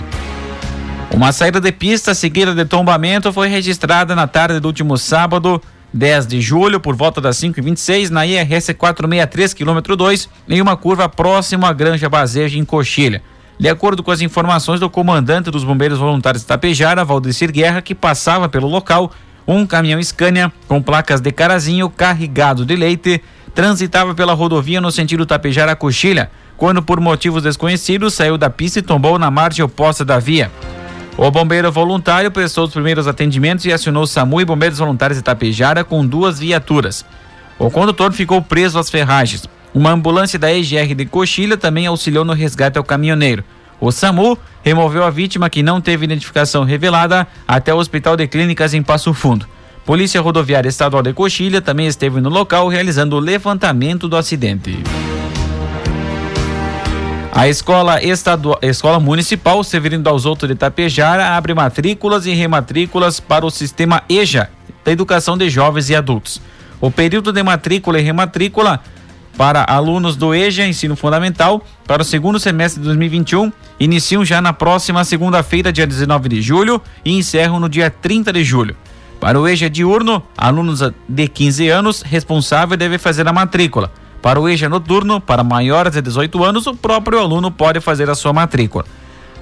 Uma 1.11 1.31
saída 1.31 1.61
de 1.61 1.71
pista 1.71 2.13
seguida 2.13 2.53
de 2.53 2.65
tombamento 2.65 3.31
foi 3.31 3.47
registrada 3.47 4.13
na 4.13 4.27
tarde 4.27 4.59
do 4.59 4.67
último 4.67 4.97
sábado 4.97 5.61
10 5.93 6.27
de 6.27 6.41
julho, 6.41 6.79
por 6.79 6.95
volta 6.95 7.19
das 7.19 7.37
5h26, 7.37 8.09
na 8.09 8.25
IRS 8.25 8.73
463, 8.73 9.53
quilômetro 9.53 9.95
2, 9.95 10.29
em 10.49 10.61
uma 10.61 10.77
curva 10.77 11.09
próxima 11.09 11.69
à 11.69 11.73
Granja 11.73 12.09
Bazeja, 12.09 12.59
em 12.59 12.65
Coxilha. 12.65 13.23
De 13.57 13.67
acordo 13.67 14.03
com 14.03 14.11
as 14.11 14.21
informações 14.21 14.79
do 14.79 14.89
comandante 14.89 15.49
dos 15.49 15.63
Bombeiros 15.63 15.97
Voluntários 15.97 16.43
de 16.43 16.47
Tapejara, 16.47 17.03
Valdecir 17.03 17.51
Guerra, 17.51 17.81
que 17.81 17.95
passava 17.95 18.47
pelo 18.47 18.67
local, 18.67 19.11
um 19.51 19.65
caminhão 19.65 20.01
Scania 20.01 20.51
com 20.67 20.79
placas 20.79 21.19
de 21.19 21.31
carazinho 21.31 21.89
carregado 21.89 22.63
de 22.63 22.75
leite 22.75 23.19
transitava 23.55 24.13
pela 24.13 24.33
rodovia 24.33 24.79
no 24.79 24.91
sentido 24.91 25.25
Tapejara 25.25 25.75
Coxilha, 25.75 26.29
quando 26.55 26.83
por 26.83 26.99
motivos 26.99 27.41
desconhecidos 27.41 28.13
saiu 28.13 28.37
da 28.37 28.47
pista 28.47 28.77
e 28.77 28.83
tombou 28.83 29.17
na 29.17 29.31
margem 29.31 29.65
oposta 29.65 30.05
da 30.05 30.19
via. 30.19 30.51
O 31.17 31.31
bombeiro 31.31 31.71
voluntário 31.71 32.29
prestou 32.29 32.65
os 32.65 32.71
primeiros 32.71 33.07
atendimentos 33.07 33.65
e 33.65 33.73
acionou 33.73 34.05
SAMU 34.05 34.39
e 34.39 34.45
bombeiros 34.45 34.77
voluntários 34.77 35.17
de 35.17 35.23
Tapejara 35.23 35.83
com 35.83 36.05
duas 36.05 36.39
viaturas. 36.39 37.03
O 37.57 37.71
condutor 37.71 38.13
ficou 38.13 38.43
preso 38.43 38.77
às 38.77 38.89
ferragens. 38.89 39.49
Uma 39.73 39.91
ambulância 39.91 40.37
da 40.37 40.53
EGR 40.53 40.93
de 40.95 41.05
Coxilha 41.05 41.57
também 41.57 41.87
auxiliou 41.87 42.23
no 42.23 42.33
resgate 42.33 42.77
ao 42.77 42.83
caminhoneiro. 42.83 43.43
O 43.81 43.91
SAMU 43.91 44.37
removeu 44.61 45.03
a 45.03 45.09
vítima 45.09 45.49
que 45.49 45.63
não 45.63 45.79
teve 45.79 46.05
identificação 46.05 46.63
revelada 46.63 47.27
até 47.47 47.73
o 47.73 47.77
Hospital 47.77 48.17
de 48.17 48.27
Clínicas 48.27 48.73
em 48.73 48.83
Passo 48.83 49.13
Fundo. 49.13 49.47
Polícia 49.85 50.21
Rodoviária 50.21 50.69
Estadual 50.69 51.01
de 51.01 51.13
Coxilha 51.13 51.61
também 51.61 51.87
esteve 51.87 52.19
no 52.21 52.29
local 52.29 52.67
realizando 52.67 53.15
o 53.15 53.19
levantamento 53.19 54.07
do 54.07 54.17
acidente. 54.17 54.77
A 57.31 57.47
escola, 57.47 58.03
estadual, 58.03 58.59
escola 58.61 58.99
Municipal 58.99 59.63
Severino 59.63 60.03
Dalzotto 60.03 60.47
de 60.47 60.55
Tapejara 60.55 61.37
abre 61.37 61.53
matrículas 61.53 62.25
e 62.25 62.33
rematrículas 62.33 63.19
para 63.19 63.45
o 63.45 63.49
sistema 63.49 64.03
EJA, 64.09 64.49
da 64.83 64.91
Educação 64.91 65.37
de 65.37 65.49
Jovens 65.49 65.89
e 65.89 65.95
Adultos. 65.95 66.41
O 66.81 66.91
período 66.91 67.31
de 67.31 67.41
matrícula 67.41 67.99
e 67.99 68.03
rematrícula 68.03 68.81
para 69.37 69.63
alunos 69.63 70.17
do 70.17 70.35
EJA 70.35 70.67
Ensino 70.67 70.97
Fundamental 70.97 71.63
para 71.89 72.03
o 72.03 72.05
segundo 72.05 72.39
semestre 72.39 72.79
de 72.79 72.85
2021 72.85 73.51
iniciam 73.79 74.23
já 74.23 74.39
na 74.39 74.53
próxima 74.53 75.03
segunda-feira, 75.03 75.73
dia 75.73 75.87
19 75.87 76.29
de 76.29 76.39
julho, 76.39 76.79
e 77.03 77.17
encerram 77.17 77.59
no 77.59 77.67
dia 77.67 77.89
30 77.89 78.31
de 78.31 78.43
julho. 78.43 78.77
Para 79.19 79.39
o 79.39 79.47
EJA 79.47 79.71
diurno, 79.71 80.21
alunos 80.37 80.81
de 81.07 81.27
15 81.27 81.67
anos 81.67 82.03
responsável 82.03 82.77
deve 82.77 82.99
fazer 82.99 83.27
a 83.27 83.33
matrícula. 83.33 83.91
Para 84.21 84.39
o 84.39 84.47
EJA 84.47 84.69
noturno, 84.69 85.19
para 85.19 85.43
maiores 85.43 85.93
de 85.93 86.01
18 86.03 86.43
anos, 86.43 86.67
o 86.67 86.75
próprio 86.75 87.17
aluno 87.17 87.49
pode 87.49 87.79
fazer 87.79 88.07
a 88.07 88.13
sua 88.13 88.33
matrícula. 88.33 88.85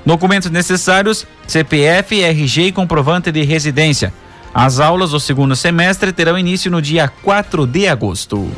Documentos 0.06 0.50
necessários: 0.50 1.28
CPF, 1.46 2.24
RG 2.24 2.68
e 2.68 2.72
comprovante 2.72 3.30
de 3.30 3.44
residência. 3.44 4.14
As 4.54 4.80
aulas 4.80 5.12
do 5.12 5.20
segundo 5.20 5.54
semestre 5.54 6.14
terão 6.14 6.40
início 6.40 6.72
no 6.72 6.82
dia 6.82 7.10
4 7.10 7.68
de 7.68 7.90
agosto. 7.90 8.50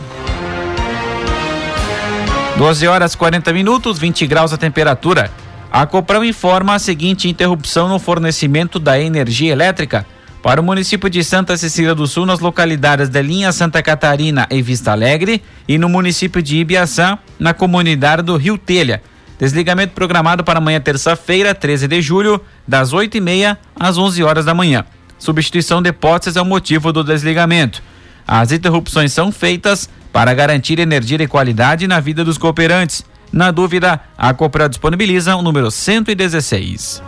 12 2.60 2.86
horas 2.90 3.16
40 3.16 3.54
minutos, 3.54 3.98
20 3.98 4.28
graus 4.28 4.52
a 4.52 4.58
temperatura. 4.58 5.32
A 5.72 5.86
Coprão 5.86 6.26
informa 6.26 6.74
a 6.74 6.80
seguinte 6.80 7.30
interrupção 7.30 7.88
no 7.88 7.98
fornecimento 7.98 8.78
da 8.78 9.00
energia 9.00 9.54
elétrica 9.54 10.06
para 10.44 10.60
o 10.60 10.64
município 10.64 11.10
de 11.10 11.24
Santa 11.24 11.56
Cecília 11.56 11.96
do 11.96 12.06
Sul, 12.06 12.26
nas 12.26 12.42
localidades 12.42 13.08
da 13.08 13.22
linha 13.22 13.54
Santa 13.54 13.82
Catarina 13.82 14.46
e 14.52 14.62
Vista 14.62 14.92
Alegre, 14.92 15.42
e 15.70 15.78
no 15.78 15.88
município 15.88 16.42
de 16.42 16.58
Ibiaçã, 16.58 17.18
na 17.40 17.54
comunidade 17.54 18.24
do 18.24 18.36
Rio 18.36 18.58
Telha. 18.58 19.02
Desligamento 19.40 19.94
programado 19.94 20.44
para 20.44 20.60
amanhã, 20.60 20.82
terça-feira, 20.82 21.56
13 21.56 21.88
de 21.88 22.02
julho, 22.02 22.42
das 22.68 22.92
8h30 22.92 23.58
às 23.80 23.98
11 23.98 24.22
horas 24.22 24.44
da 24.44 24.54
manhã. 24.54 24.84
Substituição 25.18 25.82
de 25.82 25.94
postes 25.94 26.36
é 26.36 26.42
o 26.42 26.46
motivo 26.46 26.92
do 26.92 27.06
desligamento. 27.06 27.82
As 28.28 28.52
interrupções 28.52 29.12
são 29.12 29.32
feitas 29.32 29.90
para 30.12 30.34
garantir 30.34 30.80
energia 30.80 31.18
de 31.18 31.28
qualidade 31.28 31.88
na 31.88 32.00
vida 32.00 32.24
dos 32.24 32.38
cooperantes. 32.38 33.04
Na 33.32 33.52
dúvida, 33.52 34.00
a 34.18 34.34
Copra 34.34 34.68
disponibiliza 34.68 35.36
o 35.36 35.42
número 35.42 35.70
116. 35.70 37.04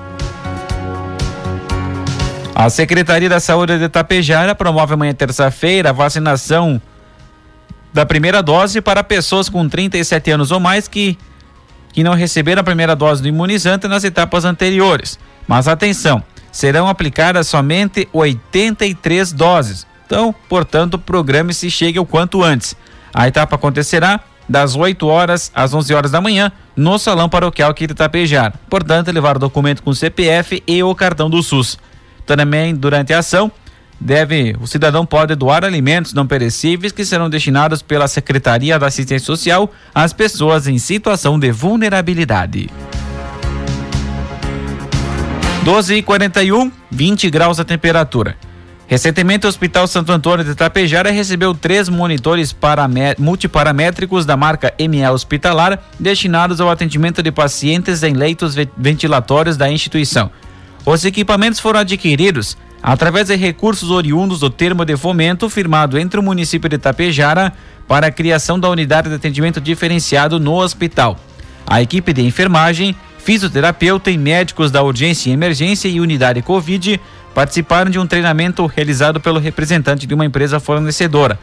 A 2.53 2.69
Secretaria 2.69 3.27
da 3.27 3.39
Saúde 3.39 3.79
de 3.79 3.89
Tapejara 3.89 4.53
promove 4.53 4.93
amanhã 4.93 5.13
terça-feira 5.13 5.89
a 5.89 5.93
vacinação 5.93 6.79
da 7.91 8.05
primeira 8.05 8.43
dose 8.43 8.81
para 8.81 9.03
pessoas 9.03 9.49
com 9.49 9.67
37 9.67 10.31
anos 10.31 10.51
ou 10.51 10.59
mais 10.59 10.87
que, 10.87 11.17
que 11.91 12.03
não 12.03 12.13
receberam 12.13 12.61
a 12.61 12.63
primeira 12.63 12.95
dose 12.95 13.21
do 13.21 13.27
imunizante 13.27 13.87
nas 13.87 14.03
etapas 14.03 14.45
anteriores. 14.45 15.17
Mas 15.47 15.67
atenção, 15.67 16.23
serão 16.51 16.87
aplicadas 16.87 17.47
somente 17.47 18.07
83 18.13 19.33
doses. 19.33 19.87
Então, 20.11 20.35
portanto, 20.49 20.99
programe-se 20.99 21.67
e 21.67 21.71
chegue 21.71 21.97
o 21.97 22.05
quanto 22.05 22.43
antes. 22.43 22.75
A 23.13 23.29
etapa 23.29 23.55
acontecerá 23.55 24.19
das 24.47 24.75
8 24.75 25.07
horas 25.07 25.49
às 25.55 25.73
11 25.73 25.93
horas 25.93 26.11
da 26.11 26.19
manhã 26.19 26.51
no 26.75 26.99
Salão 26.99 27.29
Paroquial 27.29 27.71
aqui 27.71 27.87
de 27.87 27.93
Tapejara. 27.93 28.55
Portanto, 28.69 29.09
levar 29.09 29.37
o 29.37 29.39
documento 29.39 29.81
com 29.81 29.93
CPF 29.93 30.61
e 30.67 30.83
o 30.83 30.93
cartão 30.93 31.29
do 31.29 31.41
SUS. 31.41 31.79
Também, 32.25 32.75
durante 32.75 33.13
a 33.13 33.19
ação, 33.19 33.49
deve 34.01 34.53
o 34.59 34.67
cidadão 34.67 35.05
pode 35.05 35.33
doar 35.33 35.63
alimentos 35.63 36.13
não 36.13 36.27
perecíveis 36.27 36.91
que 36.91 37.05
serão 37.05 37.29
destinados 37.29 37.81
pela 37.81 38.05
Secretaria 38.09 38.77
da 38.77 38.87
Assistência 38.87 39.25
Social 39.25 39.71
às 39.95 40.11
pessoas 40.11 40.67
em 40.67 40.77
situação 40.77 41.39
de 41.39 41.53
vulnerabilidade. 41.53 42.69
12 45.63 45.95
e 45.95 46.03
41, 46.03 46.69
20 46.91 47.29
graus 47.29 47.61
a 47.61 47.63
temperatura. 47.63 48.35
Recentemente, 48.91 49.45
o 49.45 49.49
Hospital 49.49 49.87
Santo 49.87 50.11
Antônio 50.11 50.43
de 50.43 50.53
Tapejara 50.53 51.11
recebeu 51.11 51.53
três 51.53 51.87
monitores 51.87 52.53
multiparamétricos 53.17 54.25
da 54.25 54.35
marca 54.35 54.73
ME 54.77 55.07
Hospitalar 55.07 55.81
destinados 55.97 56.59
ao 56.59 56.69
atendimento 56.69 57.23
de 57.23 57.31
pacientes 57.31 58.03
em 58.03 58.11
leitos 58.11 58.53
ventilatórios 58.75 59.55
da 59.55 59.71
instituição. 59.71 60.29
Os 60.85 61.05
equipamentos 61.05 61.57
foram 61.57 61.79
adquiridos 61.79 62.57
através 62.83 63.27
de 63.27 63.35
recursos 63.37 63.89
oriundos 63.91 64.41
do 64.41 64.49
termo 64.49 64.83
de 64.83 64.97
fomento 64.97 65.49
firmado 65.49 65.97
entre 65.97 66.19
o 66.19 66.23
município 66.23 66.67
de 66.67 66.77
Tapejara 66.77 67.53
para 67.87 68.07
a 68.07 68.11
criação 68.11 68.59
da 68.59 68.67
unidade 68.67 69.07
de 69.07 69.15
atendimento 69.15 69.61
diferenciado 69.61 70.37
no 70.37 70.55
hospital. 70.55 71.17
A 71.65 71.81
equipe 71.81 72.11
de 72.11 72.23
enfermagem, 72.23 72.93
fisioterapeuta 73.19 74.11
e 74.11 74.17
médicos 74.17 74.69
da 74.69 74.83
urgência 74.83 75.29
e 75.29 75.33
emergência 75.33 75.87
e 75.87 76.01
unidade 76.01 76.41
Covid 76.41 76.99
participaram 77.33 77.89
de 77.89 77.99
um 77.99 78.05
treinamento 78.05 78.65
realizado 78.65 79.19
pelo 79.19 79.39
representante 79.39 80.05
de 80.05 80.13
uma 80.13 80.25
empresa 80.25 80.59
fornecedora. 80.59 81.39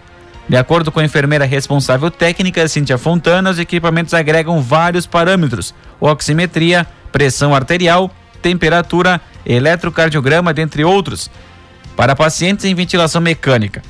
De 0.48 0.56
acordo 0.56 0.90
com 0.90 1.00
a 1.00 1.04
enfermeira 1.04 1.44
responsável 1.44 2.10
técnica, 2.10 2.66
Cíntia 2.68 2.96
Fontana, 2.96 3.50
os 3.50 3.58
equipamentos 3.58 4.14
agregam 4.14 4.62
vários 4.62 5.06
parâmetros: 5.06 5.74
oximetria, 6.00 6.86
pressão 7.12 7.54
arterial, 7.54 8.10
temperatura, 8.40 9.20
eletrocardiograma, 9.44 10.54
dentre 10.54 10.84
outros, 10.84 11.30
para 11.96 12.16
pacientes 12.16 12.64
em 12.64 12.74
ventilação 12.74 13.20
mecânica. 13.20 13.82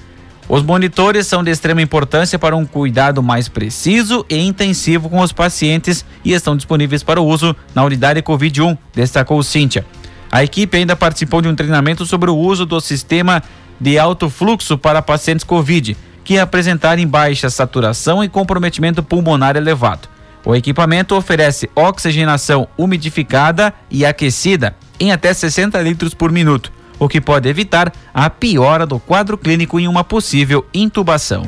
Os 0.49 0.63
monitores 0.63 1.27
são 1.27 1.45
de 1.45 1.51
extrema 1.51 1.83
importância 1.83 2.39
para 2.39 2.57
um 2.57 2.65
cuidado 2.65 3.23
mais 3.23 3.49
preciso 3.49 4.25
e 4.31 4.39
intensivo 4.39 5.11
com 5.11 5.21
os 5.21 5.31
pacientes 5.31 6.05
e 6.25 6.33
estão 6.33 6.57
disponíveis 6.57 7.03
para 7.03 7.21
uso 7.21 7.55
na 7.75 7.85
unidade 7.85 8.23
Covid-1, 8.23 8.77
destacou 8.95 9.43
Cíntia. 9.43 9.85
A 10.31 10.45
equipe 10.45 10.77
ainda 10.77 10.95
participou 10.95 11.41
de 11.41 11.49
um 11.49 11.55
treinamento 11.55 12.05
sobre 12.05 12.31
o 12.31 12.37
uso 12.37 12.67
do 12.67 12.81
sistema 12.81 13.43
de 13.81 13.99
alto 13.99 14.29
fluxo 14.29 14.77
para 14.77 15.01
pacientes 15.01 15.45
Covid, 15.45 15.97
que 16.25 16.39
apresentarem 16.39 17.07
baixa 17.07 17.49
saturação 17.49 18.23
e 18.23 18.29
comprometimento 18.29 19.03
pulmonar 19.03 19.57
elevado. 19.57 20.09
O 20.45 20.55
equipamento 20.55 21.15
oferece 21.15 21.71
oxigenação 21.75 22.69
umidificada 22.77 23.73
e 23.91 24.05
aquecida 24.05 24.75
em 25.01 25.13
até 25.13 25.33
60 25.33 25.81
litros 25.81 26.15
por 26.15 26.31
minuto, 26.31 26.73
o 26.99 27.09
que 27.09 27.21
pode 27.21 27.49
evitar 27.49 27.93
a 28.13 28.29
piora 28.29 28.85
do 28.85 28.99
quadro 28.99 29.39
clínico 29.39 29.79
em 29.79 29.89
uma 29.89 30.05
possível 30.05 30.67
intubação. 30.75 31.43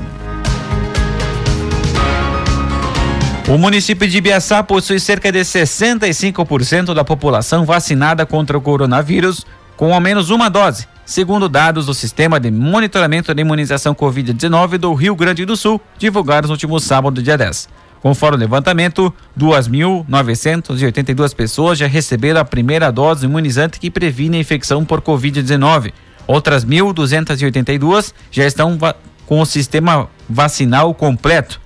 O 3.51 3.59
município 3.59 4.07
de 4.07 4.19
Ibiaçá 4.19 4.63
possui 4.63 5.01
cerca 5.01 5.33
de 5.33 5.41
65% 5.41 6.95
da 6.95 7.03
população 7.03 7.65
vacinada 7.65 8.25
contra 8.25 8.57
o 8.57 8.61
coronavírus 8.61 9.45
com 9.77 9.93
ao 9.93 10.01
menos 10.01 10.31
uma 10.31 10.49
dose, 10.49 10.87
segundo 11.05 11.49
dados 11.49 11.87
do 11.87 11.93
Sistema 11.93 12.39
de 12.39 12.49
Monitoramento 12.49 13.35
de 13.35 13.43
Imunização 13.43 13.93
Covid-19 13.93 14.79
do 14.79 14.95
Rio 14.95 15.17
Grande 15.17 15.45
do 15.45 15.57
Sul, 15.57 15.81
divulgados 15.99 16.49
no 16.49 16.55
último 16.55 16.79
sábado, 16.79 17.21
dia 17.21 17.37
10. 17.37 17.69
Conforme 18.01 18.37
o 18.37 18.41
levantamento, 18.41 19.13
2.982 19.37 21.35
pessoas 21.35 21.77
já 21.77 21.89
receberam 21.89 22.41
a 22.41 22.45
primeira 22.45 22.93
dose 22.93 23.27
imunizante 23.27 23.81
que 23.81 23.91
previne 23.91 24.37
a 24.37 24.41
infecção 24.41 24.85
por 24.85 25.01
Covid-19. 25.01 25.93
Outras 26.25 26.65
1.282 26.65 28.13
já 28.31 28.47
estão 28.47 28.79
com 29.27 29.41
o 29.41 29.45
sistema 29.45 30.09
vacinal 30.29 30.95
completo. 30.95 31.61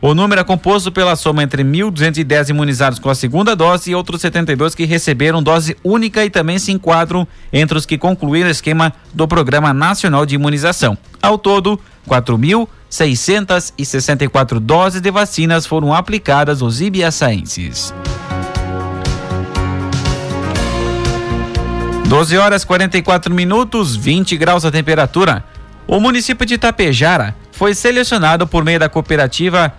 O 0.00 0.14
número 0.14 0.40
é 0.42 0.44
composto 0.44 0.92
pela 0.92 1.16
soma 1.16 1.42
entre 1.42 1.64
1.210 1.64 2.50
imunizados 2.50 2.98
com 2.98 3.08
a 3.08 3.14
segunda 3.14 3.56
dose 3.56 3.90
e 3.90 3.94
outros 3.94 4.20
72 4.20 4.74
que 4.74 4.84
receberam 4.84 5.42
dose 5.42 5.74
única 5.82 6.22
e 6.22 6.28
também 6.28 6.58
se 6.58 6.70
enquadram 6.70 7.26
entre 7.50 7.78
os 7.78 7.86
que 7.86 7.96
concluíram 7.96 8.48
o 8.48 8.50
esquema 8.50 8.92
do 9.14 9.26
Programa 9.26 9.72
Nacional 9.72 10.26
de 10.26 10.34
Imunização. 10.34 10.98
Ao 11.22 11.38
todo, 11.38 11.80
4.664 12.06 14.60
doses 14.60 15.00
de 15.00 15.10
vacinas 15.10 15.64
foram 15.64 15.94
aplicadas 15.94 16.60
aos 16.60 16.82
ibiaçaenses. 16.82 17.94
12 22.06 22.36
horas 22.36 22.64
44 22.64 23.34
minutos, 23.34 23.96
20 23.96 24.36
graus 24.36 24.66
a 24.66 24.70
temperatura. 24.70 25.42
O 25.88 25.98
município 25.98 26.44
de 26.44 26.54
Itapejara 26.54 27.34
foi 27.50 27.74
selecionado 27.74 28.46
por 28.46 28.62
meio 28.62 28.78
da 28.78 28.88
cooperativa 28.88 29.74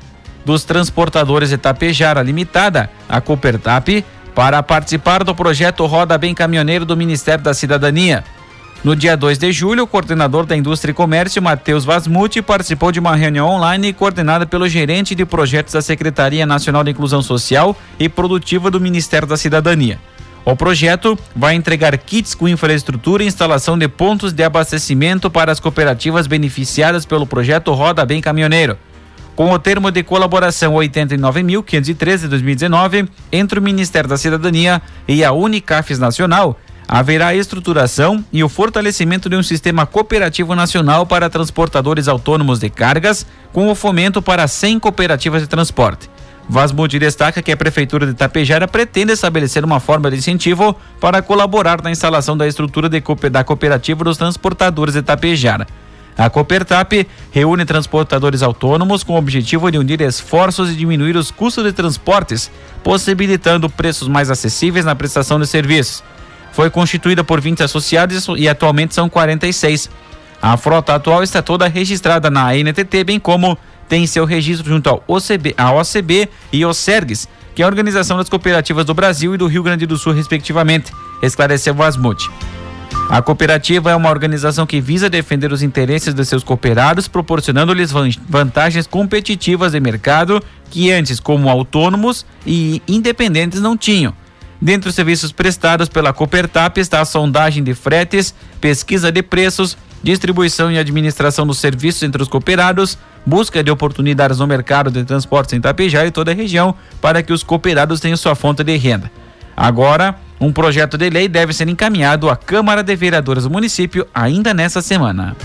dos 0.47 0.63
transportadores 0.63 1.49
de 1.49 1.57
Tapejara 1.57 2.23
Limitada, 2.23 2.89
a 3.09 3.19
Coopertap, 3.19 4.03
para 4.33 4.63
participar 4.63 5.21
do 5.21 5.35
projeto 5.35 5.85
Roda 5.85 6.17
Bem 6.17 6.33
Caminhoneiro 6.33 6.85
do 6.85 6.95
Ministério 6.95 7.43
da 7.43 7.53
Cidadania. 7.53 8.23
No 8.81 8.95
dia 8.95 9.17
2 9.17 9.37
de 9.37 9.51
julho, 9.51 9.83
o 9.83 9.87
coordenador 9.87 10.45
da 10.45 10.55
Indústria 10.55 10.91
e 10.91 10.95
Comércio, 10.95 11.41
Matheus 11.41 11.83
Vasmuti, 11.83 12.41
participou 12.41 12.93
de 12.93 12.99
uma 12.99 13.13
reunião 13.13 13.49
online 13.49 13.91
coordenada 13.91 14.45
pelo 14.45 14.69
gerente 14.69 15.13
de 15.13 15.25
projetos 15.25 15.73
da 15.73 15.81
Secretaria 15.81 16.45
Nacional 16.45 16.81
de 16.81 16.91
Inclusão 16.91 17.21
Social 17.21 17.75
e 17.99 18.07
Produtiva 18.07 18.71
do 18.71 18.79
Ministério 18.79 19.27
da 19.27 19.35
Cidadania. 19.35 19.99
O 20.45 20.55
projeto 20.55 21.19
vai 21.35 21.55
entregar 21.55 21.97
kits 21.97 22.33
com 22.33 22.47
infraestrutura 22.47 23.21
e 23.21 23.27
instalação 23.27 23.77
de 23.77 23.89
pontos 23.89 24.31
de 24.31 24.43
abastecimento 24.45 25.29
para 25.29 25.51
as 25.51 25.59
cooperativas 25.59 26.25
beneficiadas 26.25 27.05
pelo 27.05 27.27
projeto 27.27 27.73
Roda 27.73 28.05
Bem 28.05 28.21
Caminhoneiro 28.21 28.77
com 29.37 29.51
o 29.51 29.59
termo 29.59 29.91
de 29.91 30.01
colaboração 30.01 30.73
89.513 30.73 32.21
de 32.21 32.27
2019 32.27 33.07
entre 33.31 33.59
o 33.59 33.61
Ministério 33.61 34.09
da 34.09 34.17
Cidadania 34.17 34.81
e 35.07 35.23
a 35.23 35.31
Unicafes 35.31 35.99
Nacional, 35.99 36.59
haverá 36.87 37.27
a 37.27 37.35
estruturação 37.35 38.25
e 38.33 38.43
o 38.43 38.49
fortalecimento 38.49 39.29
de 39.29 39.35
um 39.35 39.43
sistema 39.43 39.85
cooperativo 39.85 40.55
nacional 40.55 41.05
para 41.05 41.29
transportadores 41.29 42.07
autônomos 42.07 42.57
de 42.57 42.67
cargas, 42.71 43.27
com 43.53 43.69
o 43.69 43.75
fomento 43.75 44.23
para 44.23 44.47
100 44.47 44.79
cooperativas 44.79 45.43
de 45.43 45.47
transporte. 45.47 46.09
Vasmundi 46.49 46.97
destaca 46.97 47.39
que 47.39 47.51
a 47.51 47.57
Prefeitura 47.57 48.07
de 48.07 48.13
Itapejara 48.13 48.67
pretende 48.67 49.13
estabelecer 49.13 49.63
uma 49.63 49.79
forma 49.79 50.09
de 50.09 50.17
incentivo 50.17 50.75
para 50.99 51.21
colaborar 51.21 51.83
na 51.83 51.91
instalação 51.91 52.35
da 52.35 52.47
estrutura 52.47 52.89
de, 52.89 53.03
da 53.29 53.43
cooperativa 53.43 54.03
dos 54.03 54.17
transportadores 54.17 54.95
de 54.95 55.01
Itapejara. 55.01 55.67
A 56.17 56.29
Coopertap 56.29 57.07
reúne 57.31 57.63
transportadores 57.63 58.41
autônomos 58.41 59.03
com 59.03 59.13
o 59.13 59.17
objetivo 59.17 59.71
de 59.71 59.77
unir 59.77 60.01
esforços 60.01 60.71
e 60.71 60.75
diminuir 60.75 61.15
os 61.15 61.29
custos 61.29 61.63
de 61.63 61.71
transportes, 61.71 62.49
possibilitando 62.83 63.69
preços 63.69 64.07
mais 64.07 64.31
acessíveis 64.31 64.83
na 64.83 64.95
prestação 64.95 65.39
de 65.39 65.45
serviços. 65.45 66.03
Foi 66.51 66.71
constituída 66.71 67.23
por 67.23 67.39
20 67.39 67.61
associados 67.61 68.25
e 68.35 68.49
atualmente 68.49 68.95
são 68.95 69.07
46. 69.07 69.91
A 70.41 70.57
frota 70.57 70.95
atual 70.95 71.21
está 71.21 71.41
toda 71.41 71.67
registrada 71.67 72.31
na 72.31 72.47
ANTT, 72.47 73.03
bem 73.05 73.19
como 73.19 73.55
tem 73.87 74.07
seu 74.07 74.25
registro 74.25 74.67
junto 74.67 74.89
ao 74.89 75.03
OCB, 75.07 75.53
à 75.55 75.71
OCB 75.71 76.27
e 76.51 76.63
ao 76.63 76.73
SERGS, 76.73 77.27
que 77.53 77.61
é 77.61 77.65
a 77.65 77.67
Organização 77.67 78.17
das 78.17 78.27
Cooperativas 78.27 78.85
do 78.85 78.93
Brasil 78.93 79.35
e 79.35 79.37
do 79.37 79.47
Rio 79.47 79.61
Grande 79.61 79.85
do 79.85 79.97
Sul, 79.97 80.13
respectivamente, 80.13 80.91
esclareceu 81.21 81.75
o 81.75 81.83
Asmut. 81.83 82.27
A 83.09 83.21
cooperativa 83.21 83.89
é 83.89 83.95
uma 83.95 84.09
organização 84.09 84.65
que 84.65 84.81
visa 84.81 85.09
defender 85.09 85.53
os 85.53 85.63
interesses 85.63 86.13
de 86.13 86.25
seus 86.25 86.43
cooperados, 86.43 87.07
proporcionando-lhes 87.07 87.89
vantagens 88.27 88.85
competitivas 88.85 89.71
de 89.71 89.79
mercado 89.79 90.43
que 90.69 90.91
antes, 90.91 91.17
como 91.17 91.49
autônomos 91.49 92.25
e 92.45 92.81
independentes, 92.85 93.61
não 93.61 93.77
tinham. 93.77 94.13
Dentre 94.61 94.89
os 94.89 94.95
serviços 94.95 95.31
prestados 95.31 95.87
pela 95.87 96.11
Coopertap 96.11 96.77
está 96.81 96.99
a 96.99 97.05
sondagem 97.05 97.63
de 97.63 97.73
fretes, 97.73 98.35
pesquisa 98.59 99.09
de 99.09 99.23
preços, 99.23 99.77
distribuição 100.03 100.69
e 100.69 100.77
administração 100.77 101.47
dos 101.47 101.59
serviços 101.59 102.03
entre 102.03 102.21
os 102.21 102.27
cooperados, 102.27 102.97
busca 103.25 103.63
de 103.63 103.71
oportunidades 103.71 104.39
no 104.39 104.47
mercado 104.47 104.91
de 104.91 105.05
transportes 105.05 105.53
em 105.53 105.61
Tapejá 105.61 106.05
e 106.05 106.11
toda 106.11 106.31
a 106.31 106.35
região 106.35 106.75
para 106.99 107.23
que 107.23 107.31
os 107.31 107.41
cooperados 107.41 108.01
tenham 108.01 108.17
sua 108.17 108.35
fonte 108.35 108.65
de 108.65 108.75
renda. 108.75 109.09
Agora, 109.55 110.15
um 110.39 110.51
projeto 110.51 110.97
de 110.97 111.09
lei 111.09 111.27
deve 111.27 111.53
ser 111.53 111.67
encaminhado 111.67 112.29
à 112.29 112.35
Câmara 112.35 112.83
de 112.83 112.95
Vereadores 112.95 113.43
do 113.43 113.49
município 113.49 114.07
ainda 114.13 114.53
nesta 114.53 114.81
semana. 114.81 115.35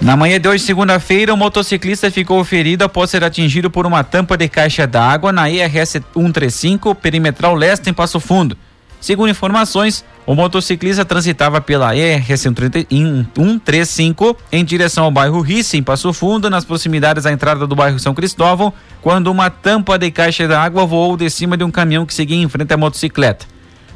Na 0.00 0.16
manhã 0.16 0.40
de 0.40 0.48
hoje, 0.48 0.62
segunda-feira, 0.62 1.34
um 1.34 1.36
motociclista 1.36 2.08
ficou 2.10 2.44
ferido 2.44 2.84
após 2.84 3.10
ser 3.10 3.24
atingido 3.24 3.68
por 3.68 3.84
uma 3.84 4.04
tampa 4.04 4.36
de 4.36 4.48
caixa 4.48 4.86
d'água 4.86 5.32
na 5.32 5.50
IRS 5.50 6.00
135, 6.14 6.94
perimetral 6.94 7.54
leste, 7.54 7.90
em 7.90 7.92
Passo 7.92 8.20
Fundo. 8.20 8.56
Segundo 9.00 9.30
informações, 9.30 10.04
o 10.26 10.34
motociclista 10.34 11.04
transitava 11.04 11.60
pela 11.60 11.96
ERS 11.96 12.40
135 12.40 14.36
em 14.50 14.64
direção 14.64 15.04
ao 15.04 15.10
bairro 15.10 15.40
Risse, 15.40 15.76
em 15.76 15.82
Passo 15.82 16.12
Fundo, 16.12 16.50
nas 16.50 16.64
proximidades 16.64 17.24
da 17.24 17.32
entrada 17.32 17.66
do 17.66 17.76
bairro 17.76 17.98
São 17.98 18.12
Cristóvão, 18.12 18.72
quando 19.00 19.28
uma 19.28 19.50
tampa 19.50 19.96
de 19.98 20.10
caixa 20.10 20.48
d'água 20.48 20.84
voou 20.84 21.16
de 21.16 21.30
cima 21.30 21.56
de 21.56 21.62
um 21.64 21.70
caminhão 21.70 22.04
que 22.04 22.12
seguia 22.12 22.36
em 22.36 22.48
frente 22.48 22.74
à 22.74 22.76
motocicleta. 22.76 23.46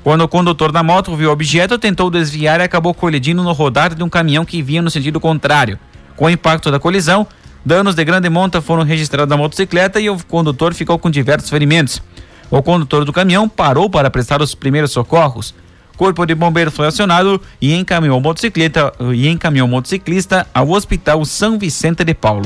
Quando 0.05 0.23
o 0.23 0.29
condutor 0.29 0.73
da 0.73 0.83
moto 0.83 1.15
viu 1.17 1.31
o 1.31 1.33
objeto, 1.33 1.79
tentou 1.79 2.11
desviar 2.11 2.61
e 2.61 2.65
acabou 2.65 2.95
colidindo 2.95 3.43
no 3.43 3.53
rodar 3.53 3.95
de 3.95 4.03
um 4.03 4.09
caminhão 4.09 4.45
que 4.45 4.63
vinha 4.63 4.83
no 4.83 4.91
sentido 4.91 5.21
contrário. 5.21 5.79
Com 6.17 6.27
o 6.27 6.31
impacto 6.31 6.71
da 6.71 6.81
colisão, 6.81 7.27
danos 7.65 7.95
de 7.95 8.05
grande 8.05 8.29
monta 8.29 8.61
foram 8.61 8.83
registrados 8.83 9.31
na 9.31 9.37
motocicleta 9.37 10.01
e 10.01 10.11
o 10.11 10.17
condutor 10.25 10.75
ficou 10.75 10.99
com 10.99 11.11
diversos 11.11 11.51
ferimentos. 11.51 12.03
O 12.53 12.63
condutor 12.63 13.07
do 13.07 13.15
caminhão 13.15 13.49
parou 13.49 13.89
para 13.89 14.11
prestar 14.11 14.43
os 14.43 14.55
primeiros 14.55 14.93
socorros. 14.93 15.55
Corpo 15.97 16.27
de 16.27 16.35
Bombeiros 16.35 16.75
foi 16.75 16.87
acionado 16.87 17.41
e 17.59 17.73
encaminhou 17.73 18.19
o 18.19 18.21
motocicleta 18.21 18.93
e 19.15 19.27
encaminhou 19.27 19.67
o 19.67 19.71
motociclista 19.71 20.47
ao 20.53 20.69
Hospital 20.69 21.25
São 21.25 21.59
Vicente 21.59 22.05
de 22.05 22.13
Paulo. 22.13 22.45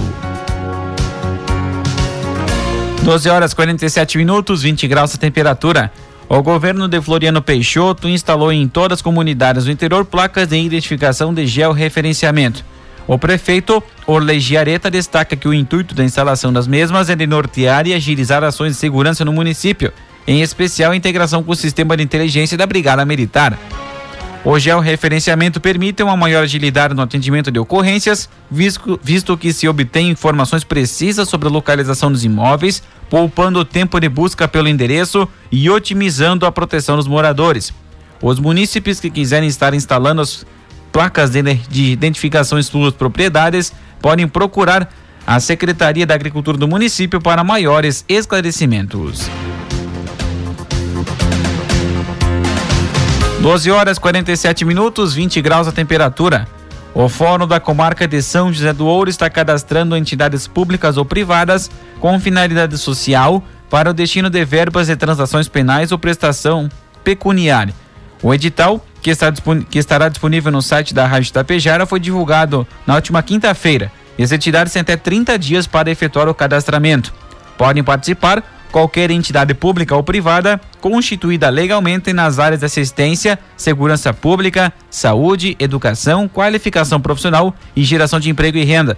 12 3.02 3.28
horas 3.28 3.52
47 3.52 4.16
minutos, 4.16 4.62
20 4.62 4.86
graus 4.86 5.12
a 5.12 5.18
temperatura. 5.18 5.90
O 6.28 6.40
governo 6.40 6.86
de 6.86 7.00
Floriano 7.00 7.42
Peixoto 7.42 8.08
instalou 8.08 8.52
em 8.52 8.68
todas 8.68 8.98
as 8.98 9.02
comunidades 9.02 9.64
do 9.64 9.72
interior 9.72 10.04
placas 10.04 10.46
de 10.46 10.56
identificação 10.56 11.34
de 11.34 11.48
georreferenciamento. 11.48 12.64
O 13.08 13.18
prefeito 13.18 13.82
Orley 14.06 14.40
Giareta 14.40 14.90
destaca 14.90 15.36
que 15.36 15.46
o 15.46 15.54
intuito 15.54 15.94
da 15.94 16.04
instalação 16.04 16.52
das 16.52 16.66
mesmas 16.66 17.08
é 17.08 17.14
de 17.14 17.26
nortear 17.26 17.86
e 17.86 17.94
agilizar 17.94 18.42
ações 18.42 18.72
de 18.72 18.78
segurança 18.78 19.24
no 19.24 19.32
município, 19.32 19.92
em 20.26 20.42
especial 20.42 20.90
a 20.90 20.96
integração 20.96 21.42
com 21.42 21.52
o 21.52 21.56
sistema 21.56 21.96
de 21.96 22.02
inteligência 22.02 22.58
da 22.58 22.66
Brigada 22.66 23.04
Militar. 23.04 23.56
O 24.44 24.58
georreferenciamento 24.58 25.60
permite 25.60 26.02
uma 26.02 26.16
maior 26.16 26.44
agilidade 26.44 26.94
no 26.94 27.02
atendimento 27.02 27.50
de 27.50 27.58
ocorrências, 27.58 28.28
visto, 28.48 28.98
visto 29.02 29.36
que 29.36 29.52
se 29.52 29.68
obtém 29.68 30.10
informações 30.10 30.62
precisas 30.62 31.28
sobre 31.28 31.48
a 31.48 31.50
localização 31.50 32.12
dos 32.12 32.24
imóveis, 32.24 32.80
poupando 33.10 33.58
o 33.58 33.64
tempo 33.64 33.98
de 33.98 34.08
busca 34.08 34.46
pelo 34.46 34.68
endereço 34.68 35.28
e 35.50 35.68
otimizando 35.68 36.46
a 36.46 36.52
proteção 36.52 36.96
dos 36.96 37.08
moradores. 37.08 37.72
Os 38.22 38.38
munícipes 38.38 39.00
que 39.00 39.10
quiserem 39.10 39.48
estar 39.48 39.74
instalando 39.74 40.22
as 40.22 40.46
placas 40.96 41.28
de, 41.28 41.42
de 41.42 41.92
identificação 41.92 42.58
em 42.58 42.62
suas 42.62 42.94
propriedades, 42.94 43.70
podem 44.00 44.26
procurar 44.26 44.90
a 45.26 45.38
Secretaria 45.38 46.06
da 46.06 46.14
Agricultura 46.14 46.56
do 46.56 46.66
município 46.66 47.20
para 47.20 47.44
maiores 47.44 48.02
esclarecimentos. 48.08 49.28
12 53.42 53.70
horas 53.70 53.98
47 53.98 54.64
minutos, 54.64 55.12
20 55.12 55.42
graus 55.42 55.68
a 55.68 55.72
temperatura. 55.72 56.48
O 56.94 57.10
Fórum 57.10 57.46
da 57.46 57.60
Comarca 57.60 58.08
de 58.08 58.22
São 58.22 58.50
José 58.50 58.72
do 58.72 58.86
Ouro 58.86 59.10
está 59.10 59.28
cadastrando 59.28 59.98
entidades 59.98 60.48
públicas 60.48 60.96
ou 60.96 61.04
privadas 61.04 61.70
com 62.00 62.18
finalidade 62.18 62.78
social 62.78 63.44
para 63.68 63.90
o 63.90 63.92
destino 63.92 64.30
de 64.30 64.42
verbas 64.46 64.86
de 64.86 64.96
transações 64.96 65.46
penais 65.46 65.92
ou 65.92 65.98
prestação 65.98 66.70
pecuniária. 67.04 67.74
O 68.22 68.32
edital 68.32 68.84
que, 69.02 69.10
está, 69.10 69.32
que 69.70 69.78
estará 69.78 70.08
disponível 70.08 70.50
no 70.50 70.62
site 70.62 70.94
da 70.94 71.06
Rádio 71.06 71.32
Tapejara 71.32 71.86
foi 71.86 72.00
divulgado 72.00 72.66
na 72.86 72.94
última 72.94 73.22
quinta-feira 73.22 73.92
e 74.18 74.22
as 74.22 74.32
entidades 74.32 74.72
têm 74.72 74.80
até 74.80 74.96
30 74.96 75.38
dias 75.38 75.66
para 75.66 75.90
efetuar 75.90 76.28
o 76.28 76.34
cadastramento. 76.34 77.12
Podem 77.56 77.84
participar 77.84 78.42
qualquer 78.72 79.10
entidade 79.10 79.54
pública 79.54 79.94
ou 79.94 80.02
privada 80.02 80.60
constituída 80.80 81.48
legalmente 81.48 82.12
nas 82.12 82.38
áreas 82.38 82.60
de 82.60 82.66
assistência, 82.66 83.38
segurança 83.56 84.12
pública, 84.12 84.72
saúde, 84.90 85.56
educação, 85.58 86.28
qualificação 86.28 87.00
profissional 87.00 87.54
e 87.74 87.84
geração 87.84 88.18
de 88.18 88.30
emprego 88.30 88.58
e 88.58 88.64
renda 88.64 88.96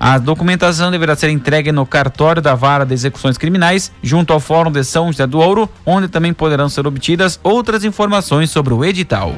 a 0.00 0.16
documentação 0.16 0.90
deverá 0.90 1.16
ser 1.16 1.30
entregue 1.30 1.72
no 1.72 1.84
cartório 1.84 2.40
da 2.40 2.54
Vara 2.54 2.86
de 2.86 2.94
Execuções 2.94 3.36
Criminais, 3.36 3.90
junto 4.02 4.32
ao 4.32 4.38
Fórum 4.38 4.70
de 4.70 4.84
São 4.84 5.10
José 5.10 5.26
do 5.26 5.40
Ouro, 5.40 5.68
onde 5.84 6.06
também 6.06 6.32
poderão 6.32 6.68
ser 6.68 6.86
obtidas 6.86 7.40
outras 7.42 7.84
informações 7.84 8.50
sobre 8.50 8.72
o 8.72 8.84
edital. 8.84 9.34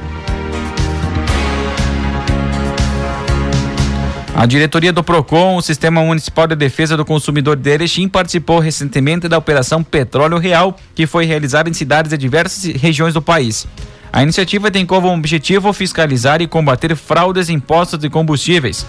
A 4.35 4.45
diretoria 4.45 4.93
do 4.93 5.03
PROCON, 5.03 5.57
o 5.57 5.61
Sistema 5.61 6.01
Municipal 6.01 6.47
de 6.47 6.55
Defesa 6.55 6.95
do 6.95 7.05
Consumidor 7.05 7.55
de 7.55 7.69
Erechim, 7.69 8.07
participou 8.07 8.59
recentemente 8.59 9.27
da 9.27 9.37
Operação 9.37 9.83
Petróleo 9.83 10.37
Real, 10.37 10.75
que 10.95 11.05
foi 11.05 11.25
realizada 11.25 11.69
em 11.69 11.73
cidades 11.73 12.11
de 12.11 12.17
diversas 12.17 12.63
regiões 12.75 13.13
do 13.13 13.21
país. 13.21 13.67
A 14.13 14.23
iniciativa 14.23 14.71
tem 14.71 14.85
como 14.85 15.13
objetivo 15.13 15.71
fiscalizar 15.73 16.41
e 16.41 16.47
combater 16.47 16.95
fraudes 16.95 17.49
em 17.49 17.59
postos 17.59 17.99
de 17.99 18.09
combustíveis. 18.09 18.85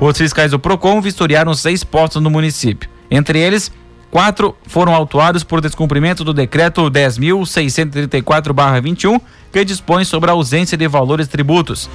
Os 0.00 0.16
fiscais 0.16 0.52
do 0.52 0.60
PROCON 0.60 1.00
vistoriaram 1.00 1.52
seis 1.54 1.82
postos 1.82 2.22
no 2.22 2.30
município. 2.30 2.88
Entre 3.10 3.40
eles, 3.40 3.72
quatro 4.12 4.54
foram 4.64 4.94
autuados 4.94 5.42
por 5.42 5.60
descumprimento 5.60 6.22
do 6.22 6.32
decreto 6.32 6.88
10.634-21, 6.88 9.20
que 9.52 9.64
dispõe 9.64 10.04
sobre 10.04 10.30
a 10.30 10.34
ausência 10.34 10.78
de 10.78 10.86
valores 10.86 11.26
tributos. 11.26 11.90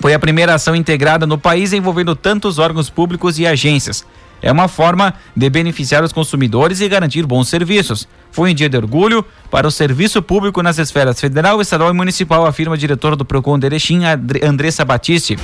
Foi 0.00 0.12
a 0.12 0.18
primeira 0.18 0.54
ação 0.54 0.74
integrada 0.74 1.24
no 1.24 1.38
país 1.38 1.72
envolvendo 1.72 2.16
tantos 2.16 2.58
órgãos 2.58 2.90
públicos 2.90 3.38
e 3.38 3.46
agências. 3.46 4.04
É 4.42 4.50
uma 4.50 4.66
forma 4.66 5.14
de 5.36 5.48
beneficiar 5.50 6.02
os 6.02 6.12
consumidores 6.12 6.80
e 6.80 6.88
garantir 6.88 7.24
bons 7.26 7.46
serviços. 7.48 8.08
Foi 8.32 8.50
um 8.50 8.54
dia 8.54 8.68
de 8.68 8.76
orgulho 8.76 9.24
para 9.50 9.68
o 9.68 9.70
serviço 9.70 10.20
público 10.20 10.60
nas 10.62 10.78
esferas 10.78 11.20
federal, 11.20 11.60
estadual 11.60 11.90
e 11.90 11.94
municipal, 11.94 12.44
afirma 12.46 12.74
a 12.74 12.78
diretora 12.78 13.14
do 13.14 13.24
Procon 13.24 13.56
de 13.58 13.66
Erechim, 13.66 14.00
Andressa 14.44 14.84
Batiste. 14.84 15.36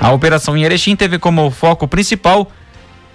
A 0.00 0.12
operação 0.12 0.56
em 0.56 0.64
Erechim 0.64 0.94
teve 0.94 1.18
como 1.18 1.50
foco 1.50 1.88
principal 1.88 2.50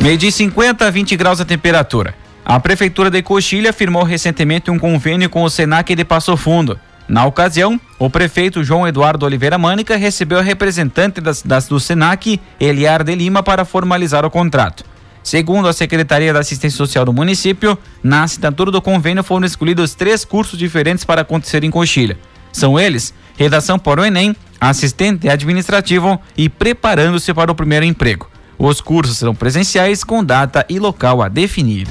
Meio 0.01 0.17
de 0.17 0.31
50 0.31 0.87
a 0.87 0.89
20 0.89 1.17
graus 1.17 1.41
a 1.41 1.45
temperatura. 1.45 2.15
A 2.45 2.57
Prefeitura 2.59 3.09
de 3.09 3.21
Coxilha 3.21 3.71
afirmou 3.71 4.03
recentemente 4.03 4.71
um 4.71 4.79
convênio 4.79 5.29
com 5.29 5.43
o 5.43 5.49
Senac 5.49 5.93
de 5.93 6.05
Passo 6.05 6.37
Fundo. 6.37 6.79
Na 7.07 7.25
ocasião, 7.25 7.79
o 7.99 8.09
prefeito 8.09 8.63
João 8.63 8.87
Eduardo 8.87 9.25
Oliveira 9.25 9.57
Mânica 9.57 9.97
recebeu 9.97 10.39
a 10.39 10.41
representante 10.41 11.21
das, 11.21 11.41
das, 11.41 11.67
do 11.67 11.77
Senac, 11.79 12.39
Eliar 12.59 13.03
de 13.03 13.13
Lima, 13.13 13.43
para 13.43 13.65
formalizar 13.65 14.25
o 14.25 14.31
contrato. 14.31 14.85
Segundo 15.23 15.67
a 15.67 15.73
Secretaria 15.73 16.33
da 16.33 16.39
Assistência 16.39 16.77
Social 16.77 17.05
do 17.05 17.13
município, 17.13 17.77
na 18.03 18.23
assinatura 18.23 18.71
do 18.71 18.81
convênio 18.81 19.23
foram 19.23 19.45
escolhidos 19.45 19.93
três 19.93 20.25
cursos 20.25 20.57
diferentes 20.57 21.05
para 21.05 21.21
acontecer 21.21 21.63
em 21.63 21.69
Coxilha. 21.69 22.17
São 22.51 22.79
eles: 22.79 23.13
redação 23.37 23.77
para 23.77 24.01
o 24.01 24.05
Enem, 24.05 24.35
assistente 24.59 25.29
administrativo 25.29 26.19
e 26.37 26.49
preparando-se 26.49 27.33
para 27.33 27.51
o 27.51 27.55
primeiro 27.55 27.85
emprego. 27.85 28.29
Os 28.57 28.81
cursos 28.81 29.17
serão 29.17 29.33
presenciais 29.33 30.03
com 30.03 30.23
data 30.23 30.65
e 30.69 30.79
local 30.79 31.21
a 31.21 31.27
definir. 31.27 31.87